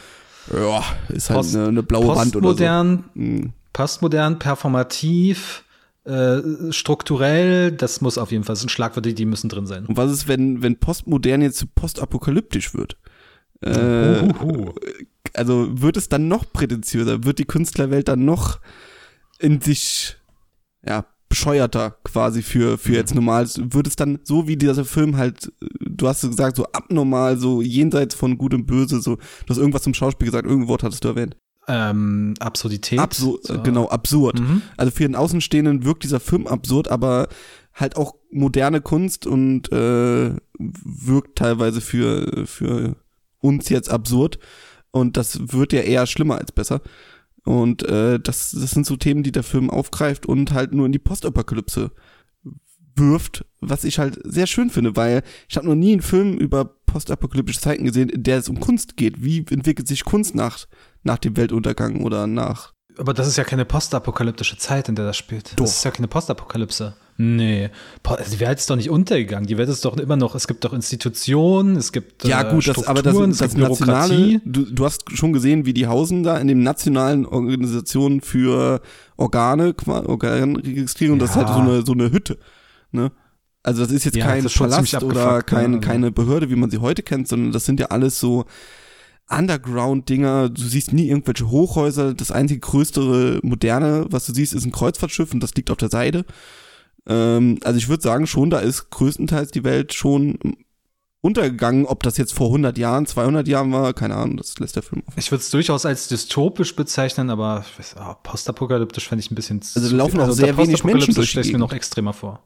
dir, 0.51 0.59
ja, 0.59 0.83
ist 1.09 1.31
halt 1.31 1.39
Post, 1.39 1.55
eine, 1.55 1.67
eine 1.67 1.83
blaue 1.83 2.15
Wand 2.15 2.35
oder 2.35 2.49
so. 2.49 2.55
Postmodern, 2.55 3.03
mhm 3.15 3.53
postmodern, 3.73 4.39
performativ, 4.39 5.63
äh, 6.03 6.71
strukturell, 6.71 7.71
das 7.71 8.01
muss 8.01 8.17
auf 8.17 8.31
jeden 8.31 8.43
Fall, 8.43 8.53
das 8.53 8.61
sind 8.61 8.69
Schlagwörter, 8.69 9.11
die 9.11 9.25
müssen 9.25 9.49
drin 9.49 9.67
sein. 9.67 9.85
Und 9.85 9.97
was 9.97 10.11
ist, 10.11 10.27
wenn, 10.27 10.61
wenn 10.63 10.77
postmodern 10.77 11.41
jetzt 11.41 11.75
postapokalyptisch 11.75 12.73
wird? 12.73 12.97
Äh. 13.61 14.27
Also 15.33 15.81
wird 15.81 15.97
es 15.97 16.09
dann 16.09 16.27
noch 16.27 16.51
prätentiöser? 16.51 17.23
Wird 17.23 17.39
die 17.39 17.45
Künstlerwelt 17.45 18.07
dann 18.07 18.25
noch 18.25 18.59
in 19.39 19.61
sich, 19.61 20.17
ja, 20.85 21.05
bescheuerter 21.29 21.95
quasi 22.03 22.41
für, 22.41 22.77
für 22.77 22.93
jetzt 22.93 23.15
normal? 23.15 23.47
Wird 23.55 23.87
es 23.87 23.95
dann 23.95 24.19
so 24.23 24.47
wie 24.47 24.57
dieser 24.57 24.83
Film 24.83 25.15
halt, 25.17 25.53
du 25.79 26.07
hast 26.07 26.21
gesagt, 26.21 26.57
so 26.57 26.65
abnormal, 26.73 27.37
so 27.37 27.61
jenseits 27.61 28.15
von 28.15 28.37
Gut 28.37 28.53
und 28.53 28.65
Böse, 28.65 28.99
so, 28.99 29.15
du 29.15 29.49
hast 29.49 29.57
irgendwas 29.57 29.83
zum 29.83 29.93
Schauspiel 29.93 30.25
gesagt, 30.25 30.45
irgendein 30.45 30.67
Wort 30.67 30.83
hattest 30.83 31.03
du 31.03 31.09
erwähnt 31.09 31.37
ähm, 31.71 32.33
Absurdität. 32.39 32.99
Absur 32.99 33.39
so. 33.41 33.61
Genau, 33.61 33.87
absurd. 33.87 34.39
Mhm. 34.39 34.61
Also 34.75 34.91
für 34.91 35.03
den 35.03 35.15
Außenstehenden 35.15 35.85
wirkt 35.85 36.03
dieser 36.03 36.19
Film 36.19 36.47
absurd, 36.47 36.89
aber 36.89 37.29
halt 37.73 37.95
auch 37.95 38.15
moderne 38.29 38.81
Kunst 38.81 39.25
und 39.25 39.71
äh, 39.71 40.35
wirkt 40.59 41.37
teilweise 41.37 41.79
für, 41.79 42.45
für 42.45 42.97
uns 43.39 43.69
jetzt 43.69 43.89
absurd. 43.89 44.39
Und 44.91 45.15
das 45.15 45.53
wird 45.53 45.71
ja 45.71 45.81
eher 45.81 46.05
schlimmer 46.05 46.37
als 46.37 46.51
besser. 46.51 46.81
Und 47.43 47.83
äh, 47.83 48.19
das, 48.19 48.51
das 48.51 48.71
sind 48.71 48.85
so 48.85 48.97
Themen, 48.97 49.23
die 49.23 49.31
der 49.31 49.43
Film 49.43 49.69
aufgreift 49.69 50.25
und 50.25 50.51
halt 50.51 50.73
nur 50.73 50.85
in 50.85 50.91
die 50.91 50.99
Postapokalypse 50.99 51.91
wirft, 52.95 53.45
was 53.61 53.85
ich 53.85 53.99
halt 53.99 54.19
sehr 54.25 54.47
schön 54.47 54.69
finde, 54.69 54.97
weil 54.97 55.23
ich 55.49 55.55
habe 55.55 55.65
noch 55.65 55.75
nie 55.75 55.93
einen 55.93 56.01
Film 56.01 56.37
über 56.37 56.65
postapokalyptische 56.65 57.61
Zeiten 57.61 57.85
gesehen, 57.85 58.09
in 58.09 58.23
der 58.23 58.37
es 58.37 58.49
um 58.49 58.59
Kunst 58.59 58.97
geht. 58.97 59.23
Wie 59.23 59.45
entwickelt 59.49 59.87
sich 59.87 60.03
Kunst 60.03 60.35
nach 60.35 60.67
nach 61.03 61.17
dem 61.17 61.37
Weltuntergang 61.37 62.03
oder 62.03 62.27
nach. 62.27 62.73
Aber 62.97 63.13
das 63.13 63.27
ist 63.27 63.37
ja 63.37 63.43
keine 63.43 63.65
postapokalyptische 63.65 64.57
Zeit, 64.57 64.89
in 64.89 64.95
der 64.95 65.05
das 65.05 65.17
spielt. 65.17 65.53
Doch. 65.53 65.65
Das 65.65 65.77
ist 65.77 65.85
ja 65.85 65.91
keine 65.91 66.07
Postapokalypse. 66.07 66.93
Nee, 67.17 67.69
die 68.31 68.39
Welt 68.39 68.57
ist 68.59 68.69
doch 68.69 68.75
nicht 68.75 68.89
untergegangen. 68.89 69.45
Die 69.45 69.57
Welt 69.57 69.69
ist 69.69 69.85
doch 69.85 69.95
immer 69.97 70.15
noch, 70.15 70.33
es 70.33 70.47
gibt 70.47 70.63
doch 70.63 70.73
Institutionen, 70.73 71.75
es 71.75 71.91
gibt 71.91 72.23
Ja 72.23 72.41
gut, 72.43 72.67
das, 72.67 72.87
aber 72.87 73.03
das, 73.03 73.15
das, 73.15 73.37
das 73.37 73.55
nationale, 73.55 74.41
du, 74.43 74.65
du 74.65 74.85
hast 74.85 75.03
schon 75.15 75.31
gesehen, 75.31 75.65
wie 75.65 75.73
die 75.73 75.85
hausen 75.85 76.23
da 76.23 76.37
in 76.37 76.47
den 76.47 76.63
nationalen 76.63 77.27
Organisationen 77.27 78.21
für 78.21 78.81
Organe, 79.17 79.75
Organregistrierung, 79.85 81.19
ja. 81.19 81.25
das 81.25 81.31
ist 81.31 81.35
halt 81.35 81.49
so 81.49 81.59
eine, 81.59 81.85
so 81.85 81.91
eine 81.91 82.11
Hütte, 82.11 82.39
ne? 82.91 83.11
Also 83.61 83.83
das 83.83 83.91
ist 83.91 84.05
jetzt 84.05 84.17
ja, 84.17 84.25
kein 84.25 84.45
Palast 84.45 85.03
oder 85.03 85.43
kein, 85.43 85.81
keine 85.81 86.11
Behörde, 86.11 86.49
wie 86.49 86.55
man 86.55 86.71
sie 86.71 86.79
heute 86.79 87.03
kennt, 87.03 87.27
sondern 87.27 87.51
das 87.51 87.65
sind 87.65 87.79
ja 87.79 87.87
alles 87.87 88.19
so 88.19 88.45
Underground-Dinger. 89.31 90.49
Du 90.49 90.61
siehst 90.61 90.93
nie 90.93 91.09
irgendwelche 91.09 91.49
Hochhäuser. 91.49 92.13
Das 92.13 92.31
einzige 92.31 92.59
größere, 92.59 93.39
moderne, 93.43 94.05
was 94.09 94.25
du 94.25 94.33
siehst, 94.33 94.53
ist 94.53 94.65
ein 94.65 94.71
Kreuzfahrtschiff 94.71 95.33
und 95.33 95.41
das 95.41 95.55
liegt 95.55 95.71
auf 95.71 95.77
der 95.77 95.89
Seite. 95.89 96.25
Ähm, 97.07 97.59
also 97.63 97.77
ich 97.77 97.89
würde 97.89 98.03
sagen 98.03 98.27
schon, 98.27 98.49
da 98.49 98.59
ist 98.59 98.89
größtenteils 98.89 99.51
die 99.51 99.63
Welt 99.63 99.93
schon 99.93 100.37
untergegangen. 101.21 101.85
Ob 101.85 102.03
das 102.03 102.17
jetzt 102.17 102.33
vor 102.33 102.47
100 102.47 102.77
Jahren, 102.77 103.05
200 103.05 103.47
Jahren 103.47 103.71
war, 103.71 103.93
keine 103.93 104.15
Ahnung, 104.15 104.37
das 104.37 104.57
lässt 104.59 104.75
der 104.75 104.83
Film 104.83 105.03
offen. 105.07 105.19
Ich 105.19 105.31
würde 105.31 105.41
es 105.41 105.49
durchaus 105.49 105.85
als 105.85 106.07
dystopisch 106.07 106.75
bezeichnen, 106.75 107.29
aber 107.29 107.63
oh, 107.97 108.13
postapokalyptisch 108.23 109.07
fände 109.07 109.23
ich 109.23 109.31
ein 109.31 109.35
bisschen 109.35 109.61
Also 109.75 109.89
da 109.89 109.95
laufen 109.95 110.19
auch 110.19 110.25
also 110.25 110.33
sehr 110.33 110.57
wenig 110.57 110.83
Menschen 110.83 111.13
durch 111.13 111.29
stelle 111.29 111.45
ich 111.45 111.53
mir 111.53 111.59
noch 111.59 111.73
extremer 111.73 112.13
vor. 112.13 112.43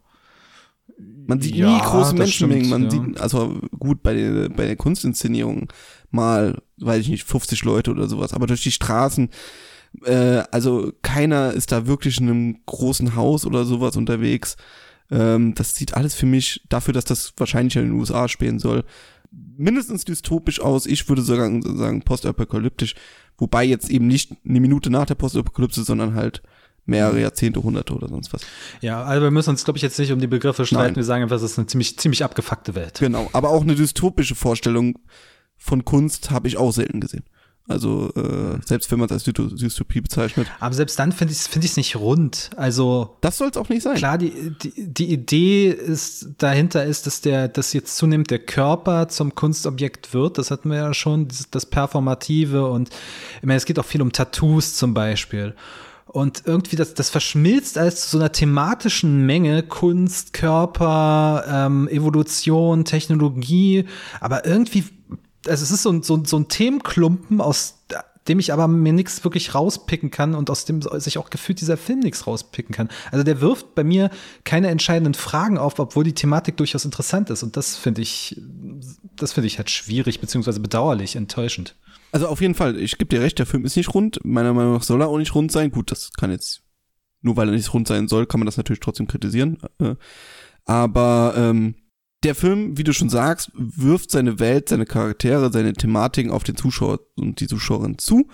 Man 1.28 1.42
sieht 1.42 1.56
ja, 1.56 1.68
nie 1.68 1.82
große 1.82 2.14
Menschenmengen. 2.14 2.70
Man 2.70 2.84
ja. 2.84 2.90
sieht, 2.92 3.20
also 3.20 3.60
gut, 3.80 4.04
bei 4.04 4.14
der, 4.14 4.50
bei 4.50 4.66
der 4.68 4.76
Kunstinszenierung 4.76 5.70
mal, 6.16 6.62
weiß 6.78 7.02
ich 7.02 7.10
nicht, 7.10 7.24
50 7.26 7.64
Leute 7.64 7.92
oder 7.92 8.08
sowas, 8.08 8.34
aber 8.34 8.48
durch 8.48 8.64
die 8.64 8.72
Straßen, 8.72 9.30
äh, 10.06 10.44
also 10.52 10.92
keiner 11.02 11.54
ist 11.54 11.72
da 11.72 11.88
wirklich 11.88 12.20
in 12.20 12.30
einem 12.30 12.58
großen 12.66 13.16
Haus 13.16 13.46
oder 13.46 13.66
sowas 13.66 13.96
unterwegs. 13.96 14.58
Ähm, 15.12 15.54
das 15.54 15.76
sieht 15.76 15.94
alles 15.94 16.16
für 16.16 16.26
mich, 16.26 16.62
dafür, 16.70 16.94
dass 16.94 17.06
das 17.06 17.34
wahrscheinlich 17.38 17.76
in 17.76 17.84
den 17.84 18.00
USA 18.00 18.28
spielen 18.28 18.60
soll, 18.60 18.84
mindestens 19.58 20.06
dystopisch 20.06 20.60
aus. 20.60 20.86
Ich 20.86 21.08
würde 21.10 21.22
sogar 21.22 21.50
sagen 21.78 22.02
postapokalyptisch, 22.02 22.96
wobei 23.38 23.64
jetzt 23.64 23.90
eben 23.90 24.08
nicht 24.08 24.34
eine 24.48 24.60
Minute 24.60 24.90
nach 24.90 25.06
der 25.06 25.16
Postapokalypse, 25.16 25.84
sondern 25.84 26.16
halt 26.16 26.42
mehrere 26.86 27.20
Jahrzehnte, 27.20 27.64
Hunderte 27.64 27.94
oder 27.94 28.08
sonst 28.08 28.34
was. 28.34 28.42
Ja, 28.82 29.04
also 29.04 29.24
wir 29.24 29.32
müssen 29.32 29.52
uns, 29.52 29.64
glaube 29.64 29.78
ich, 29.78 29.84
jetzt 29.84 29.98
nicht 29.98 30.12
um 30.12 30.20
die 30.20 30.28
Begriffe 30.28 30.66
streiten. 30.66 30.88
Nein. 30.88 30.96
Wir 30.96 31.04
sagen 31.04 31.24
einfach, 31.24 31.36
das 31.36 31.44
ist 31.44 31.58
eine 31.58 31.68
ziemlich, 31.68 31.98
ziemlich 31.98 32.24
abgefuckte 32.24 32.76
Welt. 32.76 33.00
Genau, 33.00 33.30
aber 33.34 33.50
auch 33.50 33.62
eine 33.62 33.76
dystopische 33.76 34.36
Vorstellung 34.36 35.00
von 35.66 35.84
Kunst 35.84 36.30
habe 36.32 36.48
ich 36.48 36.58
auch 36.58 36.72
selten 36.72 37.00
gesehen. 37.02 37.24
Also 37.68 38.12
äh, 38.16 38.60
selbst 38.64 38.92
wenn 38.92 39.00
man 39.00 39.08
es 39.08 39.12
als 39.12 39.26
Dysto- 39.26 39.58
Dystopie 39.58 40.00
bezeichnet. 40.00 40.46
Aber 40.60 40.76
selbst 40.76 41.00
dann 41.00 41.12
finde 41.12 41.34
ich 41.34 41.40
es 41.40 41.48
find 41.48 41.78
nicht 41.78 41.96
rund. 41.96 42.52
Also 42.58 43.18
Das 43.22 43.40
soll 43.40 43.50
es 43.50 43.58
auch 43.58 43.70
nicht 43.70 43.82
sein. 43.82 43.96
klar, 43.96 44.20
die, 44.20 44.54
die, 44.62 44.94
die 44.94 45.12
Idee 45.12 45.70
ist 45.72 46.28
dahinter 46.38 46.86
ist, 46.86 47.08
dass 47.08 47.22
der, 47.22 47.48
dass 47.48 47.74
jetzt 47.74 47.98
zunehmend 47.98 48.30
der 48.30 48.38
Körper 48.38 49.08
zum 49.08 49.34
Kunstobjekt 49.34 50.14
wird. 50.14 50.38
Das 50.38 50.52
hatten 50.52 50.70
wir 50.70 50.78
ja 50.78 50.94
schon, 50.94 51.28
das, 51.28 51.66
Performative 51.66 52.68
und 52.70 52.90
ich 53.38 53.44
meine, 53.46 53.58
es 53.58 53.66
geht 53.66 53.80
auch 53.80 53.86
viel 53.86 54.04
um 54.04 54.12
Tattoos 54.12 54.76
zum 54.76 54.94
Beispiel. 54.94 55.56
Und 56.06 56.44
irgendwie 56.46 56.76
das, 56.76 56.94
das 56.94 57.10
verschmilzt 57.10 57.80
als 57.80 58.04
zu 58.04 58.10
so 58.12 58.18
einer 58.20 58.32
thematischen 58.32 59.26
Menge 59.26 59.64
Kunst, 59.64 60.34
Körper, 60.34 61.44
ähm, 61.50 61.88
Evolution, 61.88 62.86
Technologie, 62.86 63.86
aber 64.22 64.46
irgendwie, 64.46 64.84
also 65.48 65.64
es 65.64 65.72
ist 65.72 65.84
so 65.84 65.92
ein, 65.92 66.04
so, 66.04 66.24
so 66.26 66.38
ein 66.38 66.48
Themenklumpen, 66.48 67.42
aus 67.42 67.86
dem 68.28 68.40
ich 68.40 68.52
aber 68.52 68.68
mir 68.68 68.94
nichts 68.94 69.24
wirklich 69.24 69.54
rauspicken 69.54 70.10
kann 70.10 70.34
und 70.34 70.50
aus 70.50 70.66
dem 70.66 70.82
sich 70.82 71.18
auch 71.18 71.30
gefühlt 71.30 71.62
dieser 71.62 71.78
Film 71.78 72.00
nichts 72.00 72.26
rauspicken 72.26 72.74
kann. 72.74 72.90
Also 73.12 73.24
der 73.24 73.40
wirft 73.40 73.76
bei 73.76 73.84
mir 73.84 74.10
keine 74.44 74.70
entscheidenden 74.70 75.14
Fragen 75.14 75.58
auf, 75.58 75.78
obwohl 75.78 76.04
die 76.04 76.14
Thematik 76.14 76.58
durchaus 76.58 76.86
interessant 76.86 77.30
ist. 77.30 77.44
Und 77.44 77.56
das 77.56 77.76
finde 77.78 78.02
ich, 78.02 78.42
das 79.16 79.34
finde 79.34 79.48
ich 79.48 79.58
halt 79.58 79.70
schwierig, 79.70 80.20
beziehungsweise 80.22 80.60
bedauerlich, 80.60 81.16
enttäuschend. 81.16 81.76
Also 82.12 82.28
auf 82.28 82.42
jeden 82.42 82.56
Fall, 82.56 82.80
ich 82.80 82.98
gebe 82.98 83.10
dir 83.10 83.22
recht, 83.22 83.38
der 83.38 83.46
Film 83.46 83.66
ist 83.66 83.78
nicht 83.78 83.94
rund. 83.94 84.20
Meiner 84.24 84.54
Meinung 84.54 84.74
nach 84.74 84.84
soll 84.84 85.02
er 85.02 85.08
auch 85.08 85.18
nicht 85.18 85.36
rund 85.36 85.52
sein. 85.52 85.70
Gut, 85.70 85.92
das 85.92 86.12
kann 86.14 86.32
jetzt, 86.32 86.64
nur 87.22 87.38
weil 87.38 87.50
er 87.50 87.56
nicht 87.56 87.74
rund 87.74 87.88
sein 87.88 88.08
soll, 88.08 88.26
kann 88.26 88.40
man 88.40 88.46
das 88.46 88.58
natürlich 88.58 88.80
trotzdem 88.80 89.08
kritisieren. 89.08 89.60
Äh, 89.80 89.96
Aber 90.66 91.34
ähm, 91.38 91.76
der 92.26 92.36
Film, 92.36 92.78
wie 92.78 92.84
du 92.84 92.94
schon 92.94 93.10
sagst, 93.10 93.52
wirft 93.54 94.12
seine 94.12 94.40
Welt, 94.40 94.70
seine 94.70 94.86
Charaktere, 94.86 95.52
seine 95.52 95.74
Thematiken 95.74 96.32
auf 96.32 96.44
den 96.44 96.58
Zuschauer 96.58 97.00
und 97.16 97.40
die 97.40 97.48
Zuschauerin 97.48 97.98
zu. 97.98 98.28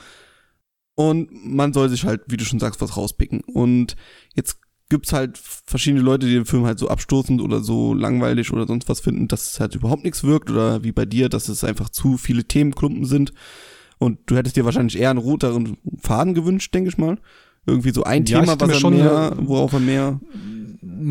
Und 0.96 1.30
man 1.46 1.74
soll 1.74 1.90
sich 1.90 2.06
halt, 2.06 2.22
wie 2.28 2.38
du 2.38 2.46
schon 2.46 2.60
sagst, 2.60 2.82
was 2.82 2.96
rauspicken. 2.96 3.42
Und 3.42 3.96
jetzt 4.34 4.60
gibt's 4.90 5.14
halt 5.14 5.38
verschiedene 5.38 6.02
Leute, 6.02 6.26
die 6.26 6.34
den 6.34 6.46
Film 6.46 6.66
halt 6.66 6.80
so 6.80 6.90
abstoßend 6.90 7.42
oder 7.42 7.62
so 7.62 7.94
langweilig 7.94 8.52
oder 8.52 8.66
sonst 8.68 8.88
was 8.90 9.00
finden, 9.00 9.28
dass 9.28 9.54
es 9.54 9.60
halt 9.60 9.76
überhaupt 9.76 10.04
nichts 10.04 10.24
wirkt 10.24 10.50
oder 10.50 10.84
wie 10.84 10.92
bei 10.92 11.06
dir, 11.06 11.30
dass 11.30 11.50
es 11.50 11.64
einfach 11.64 11.90
zu 11.90 12.18
viele 12.18 12.46
Themenklumpen 12.46 13.06
sind. 13.06 13.34
Und 14.00 14.20
du 14.26 14.36
hättest 14.36 14.56
dir 14.56 14.66
wahrscheinlich 14.66 15.00
eher 15.00 15.10
einen 15.10 15.20
roteren 15.20 15.78
Faden 16.02 16.34
gewünscht, 16.34 16.74
denke 16.74 16.90
ich 16.90 16.98
mal. 16.98 17.18
Irgendwie 17.66 17.92
so 17.92 18.04
ein 18.04 18.26
Ja, 18.26 18.42
Thema, 18.42 18.60
was 18.60 18.70
er 18.70 18.80
schon 18.80 18.96
mehr, 18.96 19.34
worauf 19.38 19.74
er 19.74 19.80
mehr. 19.80 20.20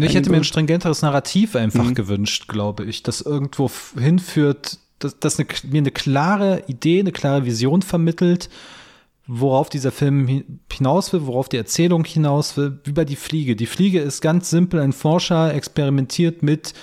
Ich 0.02 0.14
hätte 0.14 0.30
mir 0.30 0.36
ein 0.36 0.44
stringenteres 0.44 1.02
Narrativ 1.02 1.56
einfach 1.56 1.84
Mhm. 1.84 1.94
gewünscht, 1.94 2.48
glaube 2.48 2.84
ich, 2.84 3.02
das 3.02 3.20
irgendwo 3.20 3.70
hinführt, 3.98 4.78
das, 4.98 5.18
das 5.18 5.38
eine, 5.38 5.48
mir 5.70 5.78
eine 5.78 5.90
klare 5.90 6.62
Idee, 6.66 7.00
eine 7.00 7.12
klare 7.12 7.44
Vision 7.46 7.82
vermittelt, 7.82 8.48
worauf 9.26 9.68
dieser 9.68 9.92
Film 9.92 10.26
hi- 10.28 10.44
hinaus 10.72 11.12
will, 11.12 11.26
worauf 11.26 11.48
die 11.48 11.56
Erzählung 11.56 12.04
hinaus 12.04 12.56
will, 12.56 12.78
wie 12.84 12.92
bei 12.92 13.04
Die 13.04 13.16
Fliege. 13.16 13.56
Die 13.56 13.66
Fliege 13.66 14.00
ist 14.00 14.20
ganz 14.20 14.50
simpel, 14.50 14.80
ein 14.80 14.92
Forscher 14.92 15.54
experimentiert 15.54 16.42
mit 16.42 16.74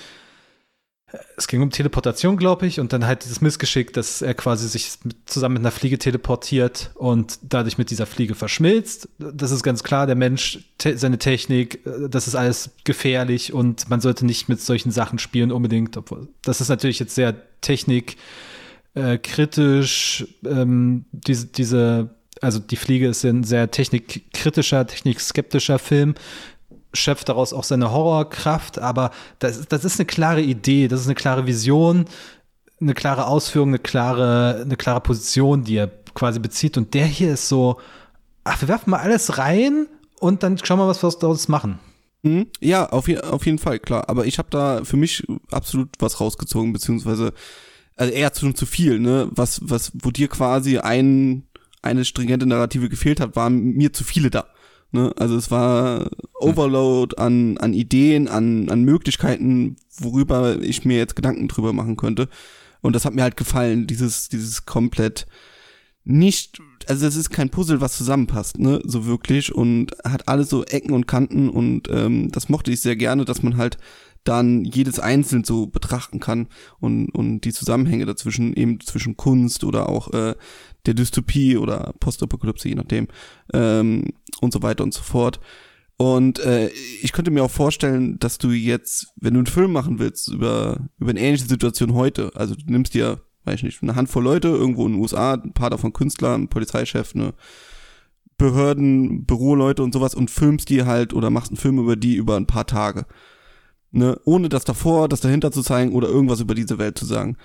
es 1.36 1.48
ging 1.48 1.62
um 1.62 1.70
Teleportation, 1.70 2.36
glaube 2.36 2.66
ich, 2.66 2.80
und 2.80 2.92
dann 2.92 3.06
halt 3.06 3.24
dieses 3.24 3.40
Missgeschick, 3.40 3.92
dass 3.94 4.20
er 4.20 4.34
quasi 4.34 4.68
sich 4.68 4.98
zusammen 5.24 5.54
mit 5.54 5.62
einer 5.62 5.70
Fliege 5.70 5.98
teleportiert 5.98 6.90
und 6.94 7.38
dadurch 7.42 7.78
mit 7.78 7.90
dieser 7.90 8.04
Fliege 8.04 8.34
verschmilzt. 8.34 9.08
Das 9.18 9.50
ist 9.50 9.62
ganz 9.62 9.82
klar, 9.82 10.06
der 10.06 10.16
Mensch, 10.16 10.58
te 10.76 10.98
seine 10.98 11.18
Technik, 11.18 11.86
äh, 11.86 12.08
das 12.10 12.28
ist 12.28 12.34
alles 12.34 12.70
gefährlich 12.84 13.52
und 13.52 13.88
man 13.88 14.00
sollte 14.00 14.26
nicht 14.26 14.48
mit 14.48 14.60
solchen 14.60 14.90
Sachen 14.90 15.18
spielen 15.18 15.50
unbedingt. 15.50 15.96
Obwohl, 15.96 16.28
das 16.42 16.60
ist 16.60 16.68
natürlich 16.68 16.98
jetzt 16.98 17.14
sehr 17.14 17.34
technik 17.60 18.16
äh. 18.94 19.18
Ähm, 20.44 21.04
diese, 21.12 21.46
diese, 21.46 22.10
also 22.40 22.58
die 22.58 22.76
Fliege 22.76 23.08
ist 23.08 23.24
ein 23.24 23.44
sehr 23.44 23.70
technikkritischer, 23.70 24.86
technikskeptischer 24.86 25.78
Film 25.78 26.14
schöpft 26.94 27.28
daraus 27.28 27.52
auch 27.52 27.64
seine 27.64 27.90
Horrorkraft, 27.92 28.78
aber 28.78 29.10
das, 29.38 29.56
ist- 29.58 29.72
das 29.72 29.84
ist 29.84 29.98
eine 29.98 30.06
klare 30.06 30.40
Idee, 30.42 30.88
das 30.88 31.00
ist 31.02 31.06
eine 31.06 31.14
klare 31.14 31.46
Vision, 31.46 32.06
eine 32.80 32.94
klare 32.94 33.26
Ausführung, 33.26 33.68
eine 33.70 33.78
klare, 33.78 34.60
eine 34.62 34.76
klare 34.76 35.00
Position, 35.00 35.64
die 35.64 35.76
er 35.76 35.88
quasi 36.14 36.38
bezieht. 36.40 36.76
Und 36.76 36.94
der 36.94 37.06
hier 37.06 37.32
ist 37.34 37.48
so, 37.48 37.78
ach, 38.44 38.60
wir 38.60 38.68
werfen 38.68 38.90
mal 38.90 39.00
alles 39.00 39.38
rein 39.38 39.86
und 40.20 40.42
dann 40.42 40.58
schauen 40.58 40.78
wir, 40.78 40.86
was 40.88 41.02
wir 41.02 41.10
daraus 41.10 41.48
machen. 41.48 41.78
Mhm. 42.22 42.46
Ja, 42.60 42.88
auf, 42.88 43.08
auf 43.08 43.46
jeden 43.46 43.58
Fall, 43.58 43.78
klar. 43.78 44.08
Aber 44.08 44.26
ich 44.26 44.38
habe 44.38 44.48
da 44.50 44.82
für 44.84 44.96
mich 44.96 45.24
absolut 45.50 45.90
was 45.98 46.20
rausgezogen, 46.20 46.72
beziehungsweise 46.72 47.32
also 47.96 48.12
eher 48.12 48.32
zu, 48.32 48.52
zu 48.52 48.64
viel, 48.66 49.00
ne? 49.00 49.28
Was, 49.32 49.60
was, 49.62 49.90
wo 50.02 50.10
dir 50.12 50.28
quasi 50.28 50.78
ein, 50.78 51.44
eine 51.82 52.04
stringente 52.04 52.46
Narrative 52.46 52.88
gefehlt 52.88 53.18
hat, 53.20 53.34
waren 53.36 53.72
mir 53.72 53.92
zu 53.92 54.04
viele 54.04 54.30
da. 54.30 54.46
Ne? 54.90 55.12
Also 55.16 55.36
es 55.36 55.50
war 55.50 56.10
Overload 56.40 57.16
an, 57.16 57.58
an 57.58 57.74
Ideen, 57.74 58.28
an, 58.28 58.68
an 58.70 58.82
Möglichkeiten, 58.82 59.76
worüber 59.98 60.60
ich 60.60 60.84
mir 60.84 60.96
jetzt 60.96 61.16
Gedanken 61.16 61.48
drüber 61.48 61.72
machen 61.72 61.96
könnte. 61.96 62.28
Und 62.80 62.94
das 62.94 63.04
hat 63.04 63.14
mir 63.14 63.22
halt 63.22 63.36
gefallen, 63.36 63.86
dieses, 63.86 64.28
dieses 64.28 64.64
komplett 64.64 65.26
nicht, 66.04 66.62
also 66.86 67.06
es 67.06 67.16
ist 67.16 67.30
kein 67.30 67.50
Puzzle, 67.50 67.82
was 67.82 67.98
zusammenpasst, 67.98 68.58
ne, 68.58 68.80
so 68.84 69.04
wirklich 69.04 69.54
und 69.54 69.92
hat 70.04 70.26
alles 70.26 70.48
so 70.48 70.64
Ecken 70.64 70.92
und 70.92 71.06
Kanten 71.06 71.50
und 71.50 71.88
ähm, 71.90 72.32
das 72.32 72.48
mochte 72.48 72.72
ich 72.72 72.80
sehr 72.80 72.96
gerne, 72.96 73.26
dass 73.26 73.42
man 73.42 73.58
halt 73.58 73.76
dann 74.24 74.64
jedes 74.64 74.98
einzeln 74.98 75.44
so 75.44 75.66
betrachten 75.66 76.20
kann 76.20 76.48
und, 76.80 77.10
und 77.10 77.42
die 77.42 77.52
Zusammenhänge 77.52 78.06
dazwischen, 78.06 78.54
eben 78.54 78.80
zwischen 78.80 79.16
Kunst 79.16 79.64
oder 79.64 79.88
auch 79.88 80.12
äh, 80.12 80.34
der 80.86 80.94
Dystopie 80.94 81.56
oder 81.56 81.94
Postapokalypse, 82.00 82.68
je 82.68 82.74
nachdem, 82.74 83.08
ähm, 83.52 84.04
und 84.40 84.52
so 84.52 84.62
weiter 84.62 84.84
und 84.84 84.94
so 84.94 85.02
fort. 85.02 85.40
Und 85.96 86.38
äh, 86.38 86.68
ich 87.02 87.12
könnte 87.12 87.32
mir 87.32 87.42
auch 87.42 87.50
vorstellen, 87.50 88.20
dass 88.20 88.38
du 88.38 88.50
jetzt, 88.50 89.08
wenn 89.16 89.34
du 89.34 89.40
einen 89.40 89.46
Film 89.46 89.72
machen 89.72 89.98
willst 89.98 90.28
über, 90.28 90.88
über 90.98 91.10
eine 91.10 91.20
ähnliche 91.20 91.48
Situation 91.48 91.94
heute, 91.94 92.30
also 92.34 92.54
du 92.54 92.62
nimmst 92.66 92.94
dir, 92.94 93.20
weiß 93.44 93.56
ich 93.56 93.62
nicht, 93.64 93.82
eine 93.82 93.96
Handvoll 93.96 94.22
Leute 94.22 94.48
irgendwo 94.48 94.86
in 94.86 94.92
den 94.92 95.00
USA, 95.00 95.34
ein 95.34 95.54
paar 95.54 95.70
davon 95.70 95.92
Künstler, 95.92 96.34
ein 96.34 96.48
Polizeichef, 96.48 97.16
eine 97.16 97.34
Behörden, 98.36 99.24
Büroleute 99.24 99.82
und 99.82 99.92
sowas 99.92 100.14
und 100.14 100.30
filmst 100.30 100.68
die 100.68 100.84
halt 100.84 101.12
oder 101.12 101.30
machst 101.30 101.50
einen 101.50 101.56
Film 101.56 101.78
über 101.80 101.96
die 101.96 102.14
über 102.14 102.36
ein 102.36 102.46
paar 102.46 102.66
Tage. 102.66 103.04
Ne, 103.90 104.20
ohne 104.24 104.48
das 104.50 104.64
davor, 104.64 105.08
das 105.08 105.20
dahinter 105.20 105.50
zu 105.50 105.62
zeigen 105.62 105.92
oder 105.92 106.08
irgendwas 106.08 106.40
über 106.40 106.54
diese 106.54 106.78
Welt 106.78 106.96
zu 106.98 107.06
sagen. 107.06 107.36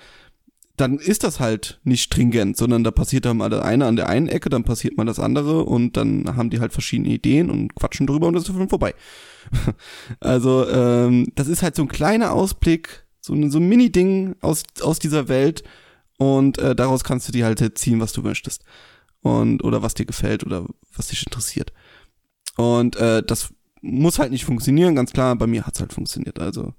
Dann 0.76 0.98
ist 0.98 1.22
das 1.22 1.38
halt 1.38 1.80
nicht 1.84 2.02
stringent, 2.02 2.56
sondern 2.56 2.82
da 2.82 2.90
passiert 2.90 3.24
dann 3.26 3.36
mal 3.36 3.48
das 3.48 3.62
eine 3.62 3.86
an 3.86 3.96
der 3.96 4.08
einen 4.08 4.28
Ecke, 4.28 4.48
dann 4.48 4.64
passiert 4.64 4.96
mal 4.96 5.06
das 5.06 5.20
andere 5.20 5.64
und 5.64 5.96
dann 5.96 6.36
haben 6.36 6.50
die 6.50 6.58
halt 6.58 6.72
verschiedene 6.72 7.10
Ideen 7.10 7.48
und 7.48 7.74
quatschen 7.76 8.06
drüber 8.06 8.26
und 8.26 8.34
das 8.34 8.48
ist 8.48 8.54
Film 8.54 8.68
vorbei. 8.68 8.94
also, 10.20 10.68
ähm, 10.68 11.28
das 11.36 11.46
ist 11.46 11.62
halt 11.62 11.76
so 11.76 11.82
ein 11.82 11.88
kleiner 11.88 12.32
Ausblick, 12.32 13.04
so 13.20 13.34
ein, 13.34 13.50
so 13.50 13.58
ein 13.58 13.68
Mini-Ding 13.68 14.36
aus, 14.40 14.64
aus 14.82 14.98
dieser 14.98 15.28
Welt 15.28 15.62
und 16.18 16.58
äh, 16.58 16.74
daraus 16.74 17.04
kannst 17.04 17.28
du 17.28 17.32
dir 17.32 17.44
halt 17.44 17.78
ziehen, 17.78 18.00
was 18.00 18.12
du 18.12 18.22
möchtest. 18.22 18.64
Und, 19.20 19.64
oder 19.64 19.82
was 19.82 19.94
dir 19.94 20.04
gefällt 20.04 20.44
oder 20.44 20.66
was 20.94 21.08
dich 21.08 21.24
interessiert. 21.24 21.72
Und 22.56 22.96
äh, 22.96 23.22
das 23.22 23.54
muss 23.80 24.18
halt 24.18 24.32
nicht 24.32 24.44
funktionieren, 24.44 24.94
ganz 24.94 25.12
klar, 25.12 25.34
bei 25.36 25.46
mir 25.46 25.66
hat's 25.66 25.80
halt 25.80 25.92
funktioniert. 25.92 26.38
Also 26.38 26.74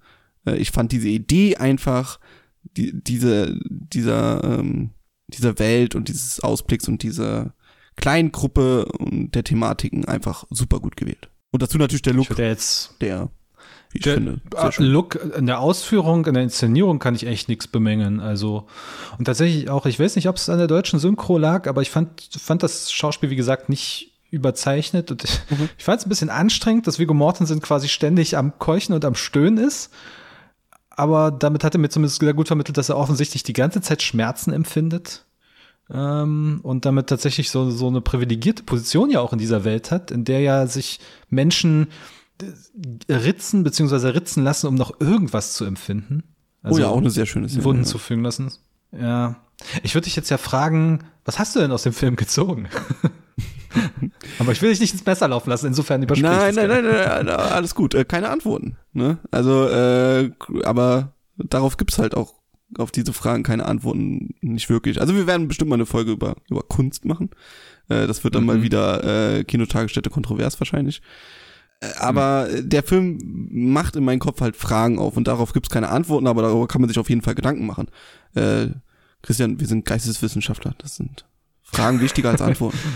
äh, 0.46 0.56
ich 0.58 0.72
fand 0.72 0.92
diese 0.92 1.08
Idee 1.08 1.58
einfach, 1.58 2.20
die, 2.78 2.92
diese, 2.94 3.58
dieser, 3.70 4.44
ähm, 4.44 4.92
dieser 5.28 5.60
Welt 5.60 5.96
und 5.96 6.08
dieses 6.08 6.40
Ausblicks 6.40 6.88
und 6.88 7.04
dieser 7.04 7.54
kleinen 7.96 8.32
Gruppe 8.32 8.86
und 8.86 9.34
der 9.36 9.44
Thematiken 9.44 10.06
einfach 10.06 10.46
super 10.50 10.80
gut 10.80 10.98
gewählt. 10.98 11.30
Und 11.52 11.62
dazu 11.62 11.78
natürlich 11.78 12.02
der 12.02 12.14
Look, 12.14 12.30
würde 12.30 12.48
jetzt 12.48 12.96
der, 13.00 13.30
wie 13.92 14.00
ich 14.00 14.04
Der 14.04 14.16
finde, 14.16 14.42
äh, 14.56 14.62
sehr 14.62 14.72
schön. 14.74 14.86
Look 14.88 15.20
in 15.38 15.46
der 15.46 15.60
Ausführung, 15.62 16.26
in 16.26 16.34
der 16.34 16.44
Inszenierung 16.44 17.00
kann 17.00 17.16
ich 17.16 17.26
echt 17.26 17.48
nichts 17.48 17.68
bemängeln. 17.68 18.20
Also 18.20 18.68
und 19.18 19.26
tatsächlich 19.26 19.70
auch, 19.70 19.86
ich 19.86 20.00
weiß 20.00 20.18
nicht, 20.18 20.28
ob 20.28 20.36
es 20.36 20.50
an 20.50 20.58
der 20.58 20.68
deutschen 20.68 21.00
Synchro 21.00 21.38
lag, 21.38 21.68
aber 21.68 21.82
ich 21.82 21.90
fand, 21.90 22.30
fand 22.38 22.64
das 22.64 22.92
Schauspiel 22.92 23.30
wie 23.30 23.38
gesagt 23.38 23.70
nicht 23.70 24.12
überzeichnet 24.32 25.12
und 25.12 25.24
Mhm. 25.50 25.70
ich 25.78 25.84
fand 25.84 26.00
es 26.00 26.06
ein 26.06 26.10
bisschen 26.10 26.30
anstrengend, 26.30 26.88
dass 26.88 27.00
Viggo 27.00 27.14
Mortensen 27.14 27.62
quasi 27.62 27.88
ständig 27.88 28.36
am 28.36 28.60
Keuchen 28.60 28.94
und 28.94 29.06
am 29.06 29.16
Stöhnen 29.16 29.58
ist. 29.58 29.92
Aber 30.96 31.32
damit 31.32 31.64
hat 31.64 31.76
er 31.76 31.80
mir 31.80 31.90
zumindest 31.90 32.20
sehr 32.20 32.34
gut 32.34 32.48
vermittelt, 32.48 32.78
dass 32.78 32.90
er 32.90 32.98
offensichtlich 32.98 33.44
die 33.44 33.54
ganze 33.54 33.82
Zeit 33.82 34.02
Schmerzen 34.02 34.54
empfindet. 34.54 35.26
ähm, 35.90 36.62
und 36.64 36.86
damit 36.86 37.08
tatsächlich 37.08 37.52
so, 37.52 37.70
so 37.70 37.88
eine 37.88 38.02
privilegierte 38.02 38.64
Position 38.64 39.12
ja 39.12 39.20
auch 39.22 39.34
in 39.34 39.40
dieser 39.40 39.64
Welt 39.64 39.92
hat, 39.92 40.10
in 40.10 40.26
der 40.26 40.40
ja 40.40 40.66
sich 40.66 41.00
Menschen 41.30 41.90
äh, 42.42 43.14
ritzen 43.14 43.64
bzw. 43.64 44.08
ritzen 44.10 44.44
lassen, 44.44 44.68
um 44.68 44.76
noch 44.76 45.00
irgendwas 45.00 45.54
zu 45.54 45.66
empfinden. 45.66 46.24
Also 46.64 46.80
oh 46.80 46.82
ja, 46.82 46.90
auch 46.90 46.98
eine 46.98 47.12
sehr 47.12 47.28
schöne 47.28 47.48
Szene. 47.48 47.64
Wunden 47.64 47.84
ja. 47.84 47.88
zufügen 47.88 48.24
lassen. 48.24 48.52
Ja. 48.92 49.36
Ich 49.84 49.94
würde 49.94 50.06
dich 50.06 50.16
jetzt 50.16 50.30
ja 50.30 50.38
fragen, 50.38 51.04
was 51.24 51.38
hast 51.38 51.56
du 51.56 51.60
denn 51.60 51.72
aus 51.72 51.84
dem 51.84 51.94
Film 51.94 52.16
gezogen? 52.16 52.68
Aber 54.40 54.52
ich 54.52 54.62
will 54.62 54.70
dich 54.70 54.80
nicht 54.80 54.94
ins 54.94 55.06
Messer 55.06 55.28
laufen 55.28 55.50
lassen, 55.50 55.68
insofern 55.68 56.04
übersprichst 56.04 56.40
nein, 56.40 56.56
nein, 56.56 56.68
nein, 56.68 56.84
nein, 56.84 57.26
nein, 57.26 57.36
alles 57.36 57.76
gut. 57.76 57.94
Äh, 57.94 58.06
keine 58.06 58.30
Antworten. 58.30 58.78
Ne? 58.94 59.20
Also, 59.32 59.68
äh, 59.68 60.32
aber 60.64 61.14
darauf 61.38 61.78
gibt's 61.78 62.00
halt 62.00 62.16
auch 62.16 62.34
auf 62.78 62.92
diese 62.92 63.14
Fragen 63.14 63.44
keine 63.44 63.66
Antworten 63.66 64.36
nicht 64.42 64.70
wirklich. 64.70 65.00
Also 65.00 65.16
wir 65.16 65.28
werden 65.28 65.48
bestimmt 65.48 65.70
mal 65.70 65.76
eine 65.76 65.86
Folge 65.86 66.12
über, 66.12 66.36
über 66.50 66.62
Kunst 66.64 67.06
machen. 67.06 67.30
Äh, 67.90 68.08
das 68.08 68.24
wird 68.24 68.36
dann 68.36 68.44
mhm. 68.44 68.48
mal 68.48 68.62
wieder 68.64 69.38
äh, 69.38 69.44
Kinotagesstätte 69.44 70.10
kontrovers 70.10 70.60
wahrscheinlich. 70.60 71.02
Äh, 71.80 71.88
aber 72.00 72.48
mhm. 72.50 72.70
der 72.70 72.84
Film 72.84 73.20
macht 73.52 73.96
in 73.96 74.04
meinem 74.04 74.20
Kopf 74.20 74.42
halt 74.42 74.56
Fragen 74.56 75.00
auf 75.00 75.16
und 75.18 75.28
darauf 75.28 75.54
gibt's 75.54 75.70
keine 75.70 75.90
Antworten, 75.90 76.28
aber 76.28 76.42
darüber 76.42 76.68
kann 76.68 76.82
man 76.82 76.88
sich 76.88 77.00
auf 77.00 77.10
jeden 77.10 77.22
Fall 77.22 77.36
Gedanken 77.36 77.66
machen. 77.66 77.88
Äh, 78.34 78.68
Christian, 79.22 79.60
wir 79.60 79.68
sind 79.68 79.86
Geisteswissenschaftler. 79.86 80.76
Das 80.78 80.96
sind 80.96 81.26
Fragen 81.64 82.02
wichtiger 82.02 82.30
als 82.30 82.42
Antworten. 82.42 82.78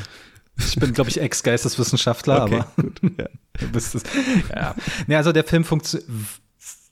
Ich 0.60 0.76
bin, 0.76 0.94
glaube 0.94 1.10
ich, 1.10 1.20
Ex-Geisteswissenschaftler, 1.20 2.44
okay, 2.44 2.56
aber 2.56 2.72
gut, 2.76 3.02
ja. 3.18 3.26
du 3.60 3.72
bist 3.72 3.96
es. 3.96 4.04
Ja. 4.54 4.76
Nee, 5.08 5.16
also 5.16 5.32
der 5.32 5.44
Film 5.44 5.64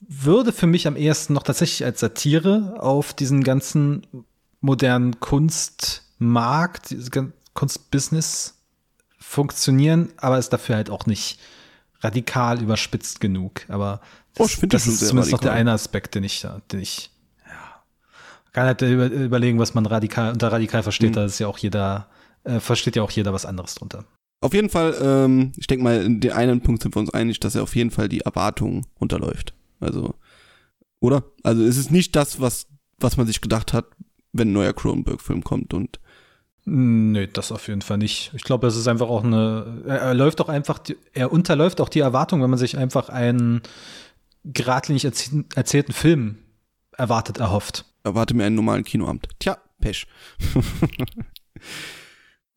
würde 0.08 0.54
für 0.54 0.68
mich 0.68 0.88
am 0.88 0.96
ehesten 0.96 1.34
noch 1.34 1.44
tatsächlich 1.44 1.84
als 1.86 2.00
Satire 2.00 2.76
auf 2.80 3.14
diesen 3.14 3.44
ganzen 3.44 4.06
modernen 4.62 5.20
Kunstmarkt, 5.20 6.96
Kunstbusiness 7.54 8.56
funktionieren, 9.20 10.10
aber 10.18 10.38
ist 10.38 10.50
dafür 10.54 10.76
halt 10.76 10.90
auch 10.90 11.06
nicht 11.06 11.40
radikal 12.02 12.62
überspitzt 12.62 13.20
genug. 13.20 13.62
Aber 13.68 14.02
das, 14.36 14.48
oh, 14.48 14.50
ich 14.50 14.70
das, 14.70 14.86
das 14.86 14.88
ist 14.88 15.08
zumindest 15.08 15.32
noch 15.32 15.40
der 15.40 15.54
eine 15.54 15.72
Aspekt, 15.72 16.16
den 16.16 16.24
ich, 16.24 16.46
den 16.72 16.80
ich 16.80 17.10
ja, 17.46 17.84
kann 18.54 18.68
halt 18.68 18.82
über, 18.84 19.08
überlegen, 19.08 19.60
was 19.60 19.74
man 19.74 19.86
radikal 19.86 20.32
unter 20.32 20.52
radikal 20.52 20.84
versteht. 20.84 21.12
Mhm. 21.12 21.16
Da 21.16 21.26
ist 21.26 21.40
ja 21.40 21.48
auch 21.48 21.58
jeder 21.58 22.08
äh, 22.48 22.60
versteht 22.60 22.96
ja 22.96 23.04
auch 23.04 23.12
jeder 23.12 23.34
was 23.34 23.46
anderes 23.46 23.76
drunter. 23.76 24.06
Auf 24.40 24.54
jeden 24.54 24.70
Fall, 24.70 24.96
ähm, 25.02 25.52
ich 25.58 25.68
denke 25.68 25.84
mal, 25.84 26.02
in 26.02 26.20
den 26.20 26.32
einen 26.32 26.62
Punkt 26.62 26.84
sind 26.84 26.96
wir 26.96 27.00
uns 27.00 27.14
einig, 27.14 27.40
dass 27.40 27.56
er 27.56 27.64
auf 27.64 27.76
jeden 27.76 27.92
Fall 27.92 28.08
die 28.08 28.22
Erwartungen 28.22 28.86
unterläuft. 28.96 29.54
Also, 29.80 30.16
oder? 31.00 31.24
Also 31.44 31.64
es 31.64 31.78
ist 31.78 31.92
nicht 31.92 32.16
das, 32.16 32.40
was, 32.40 32.68
was 33.00 33.18
man 33.18 33.28
sich 33.28 33.42
gedacht 33.42 33.74
hat, 33.74 33.86
wenn 34.34 34.50
ein 34.50 34.54
neuer 34.54 34.74
Cronenberg-Film 34.74 35.44
kommt 35.44 35.74
und 35.74 36.00
Nee, 36.70 37.28
das 37.28 37.54
auf 37.54 37.70
jeden 37.70 37.82
Fall 37.82 37.98
nicht. 37.98 38.32
Ich 38.36 38.44
glaube, 38.44 38.68
es 38.68 38.76
ist 38.76 38.90
einfach 38.90 39.08
auch 39.08 39.24
eine, 39.24 39.84
er, 39.86 40.14
läuft 40.14 40.42
auch 40.42 40.50
einfach, 40.50 40.80
er 41.14 41.32
unterläuft 41.32 41.80
auch 41.80 41.88
die 41.88 42.02
Erwartung, 42.02 42.42
wenn 42.44 42.50
man 42.50 42.60
sich 42.60 42.78
einfach 42.78 43.08
einen 43.08 43.62
geradlinig 44.44 45.06
erzählten 45.06 45.94
Film 45.94 46.40
erwartet, 46.92 47.38
erhofft. 47.38 47.86
Erwarte 48.04 48.34
mir 48.34 48.44
einen 48.44 48.58
normalen 48.58 48.84
Kinoabend. 48.84 49.30
Tja, 49.40 49.58
Pech. 49.80 50.08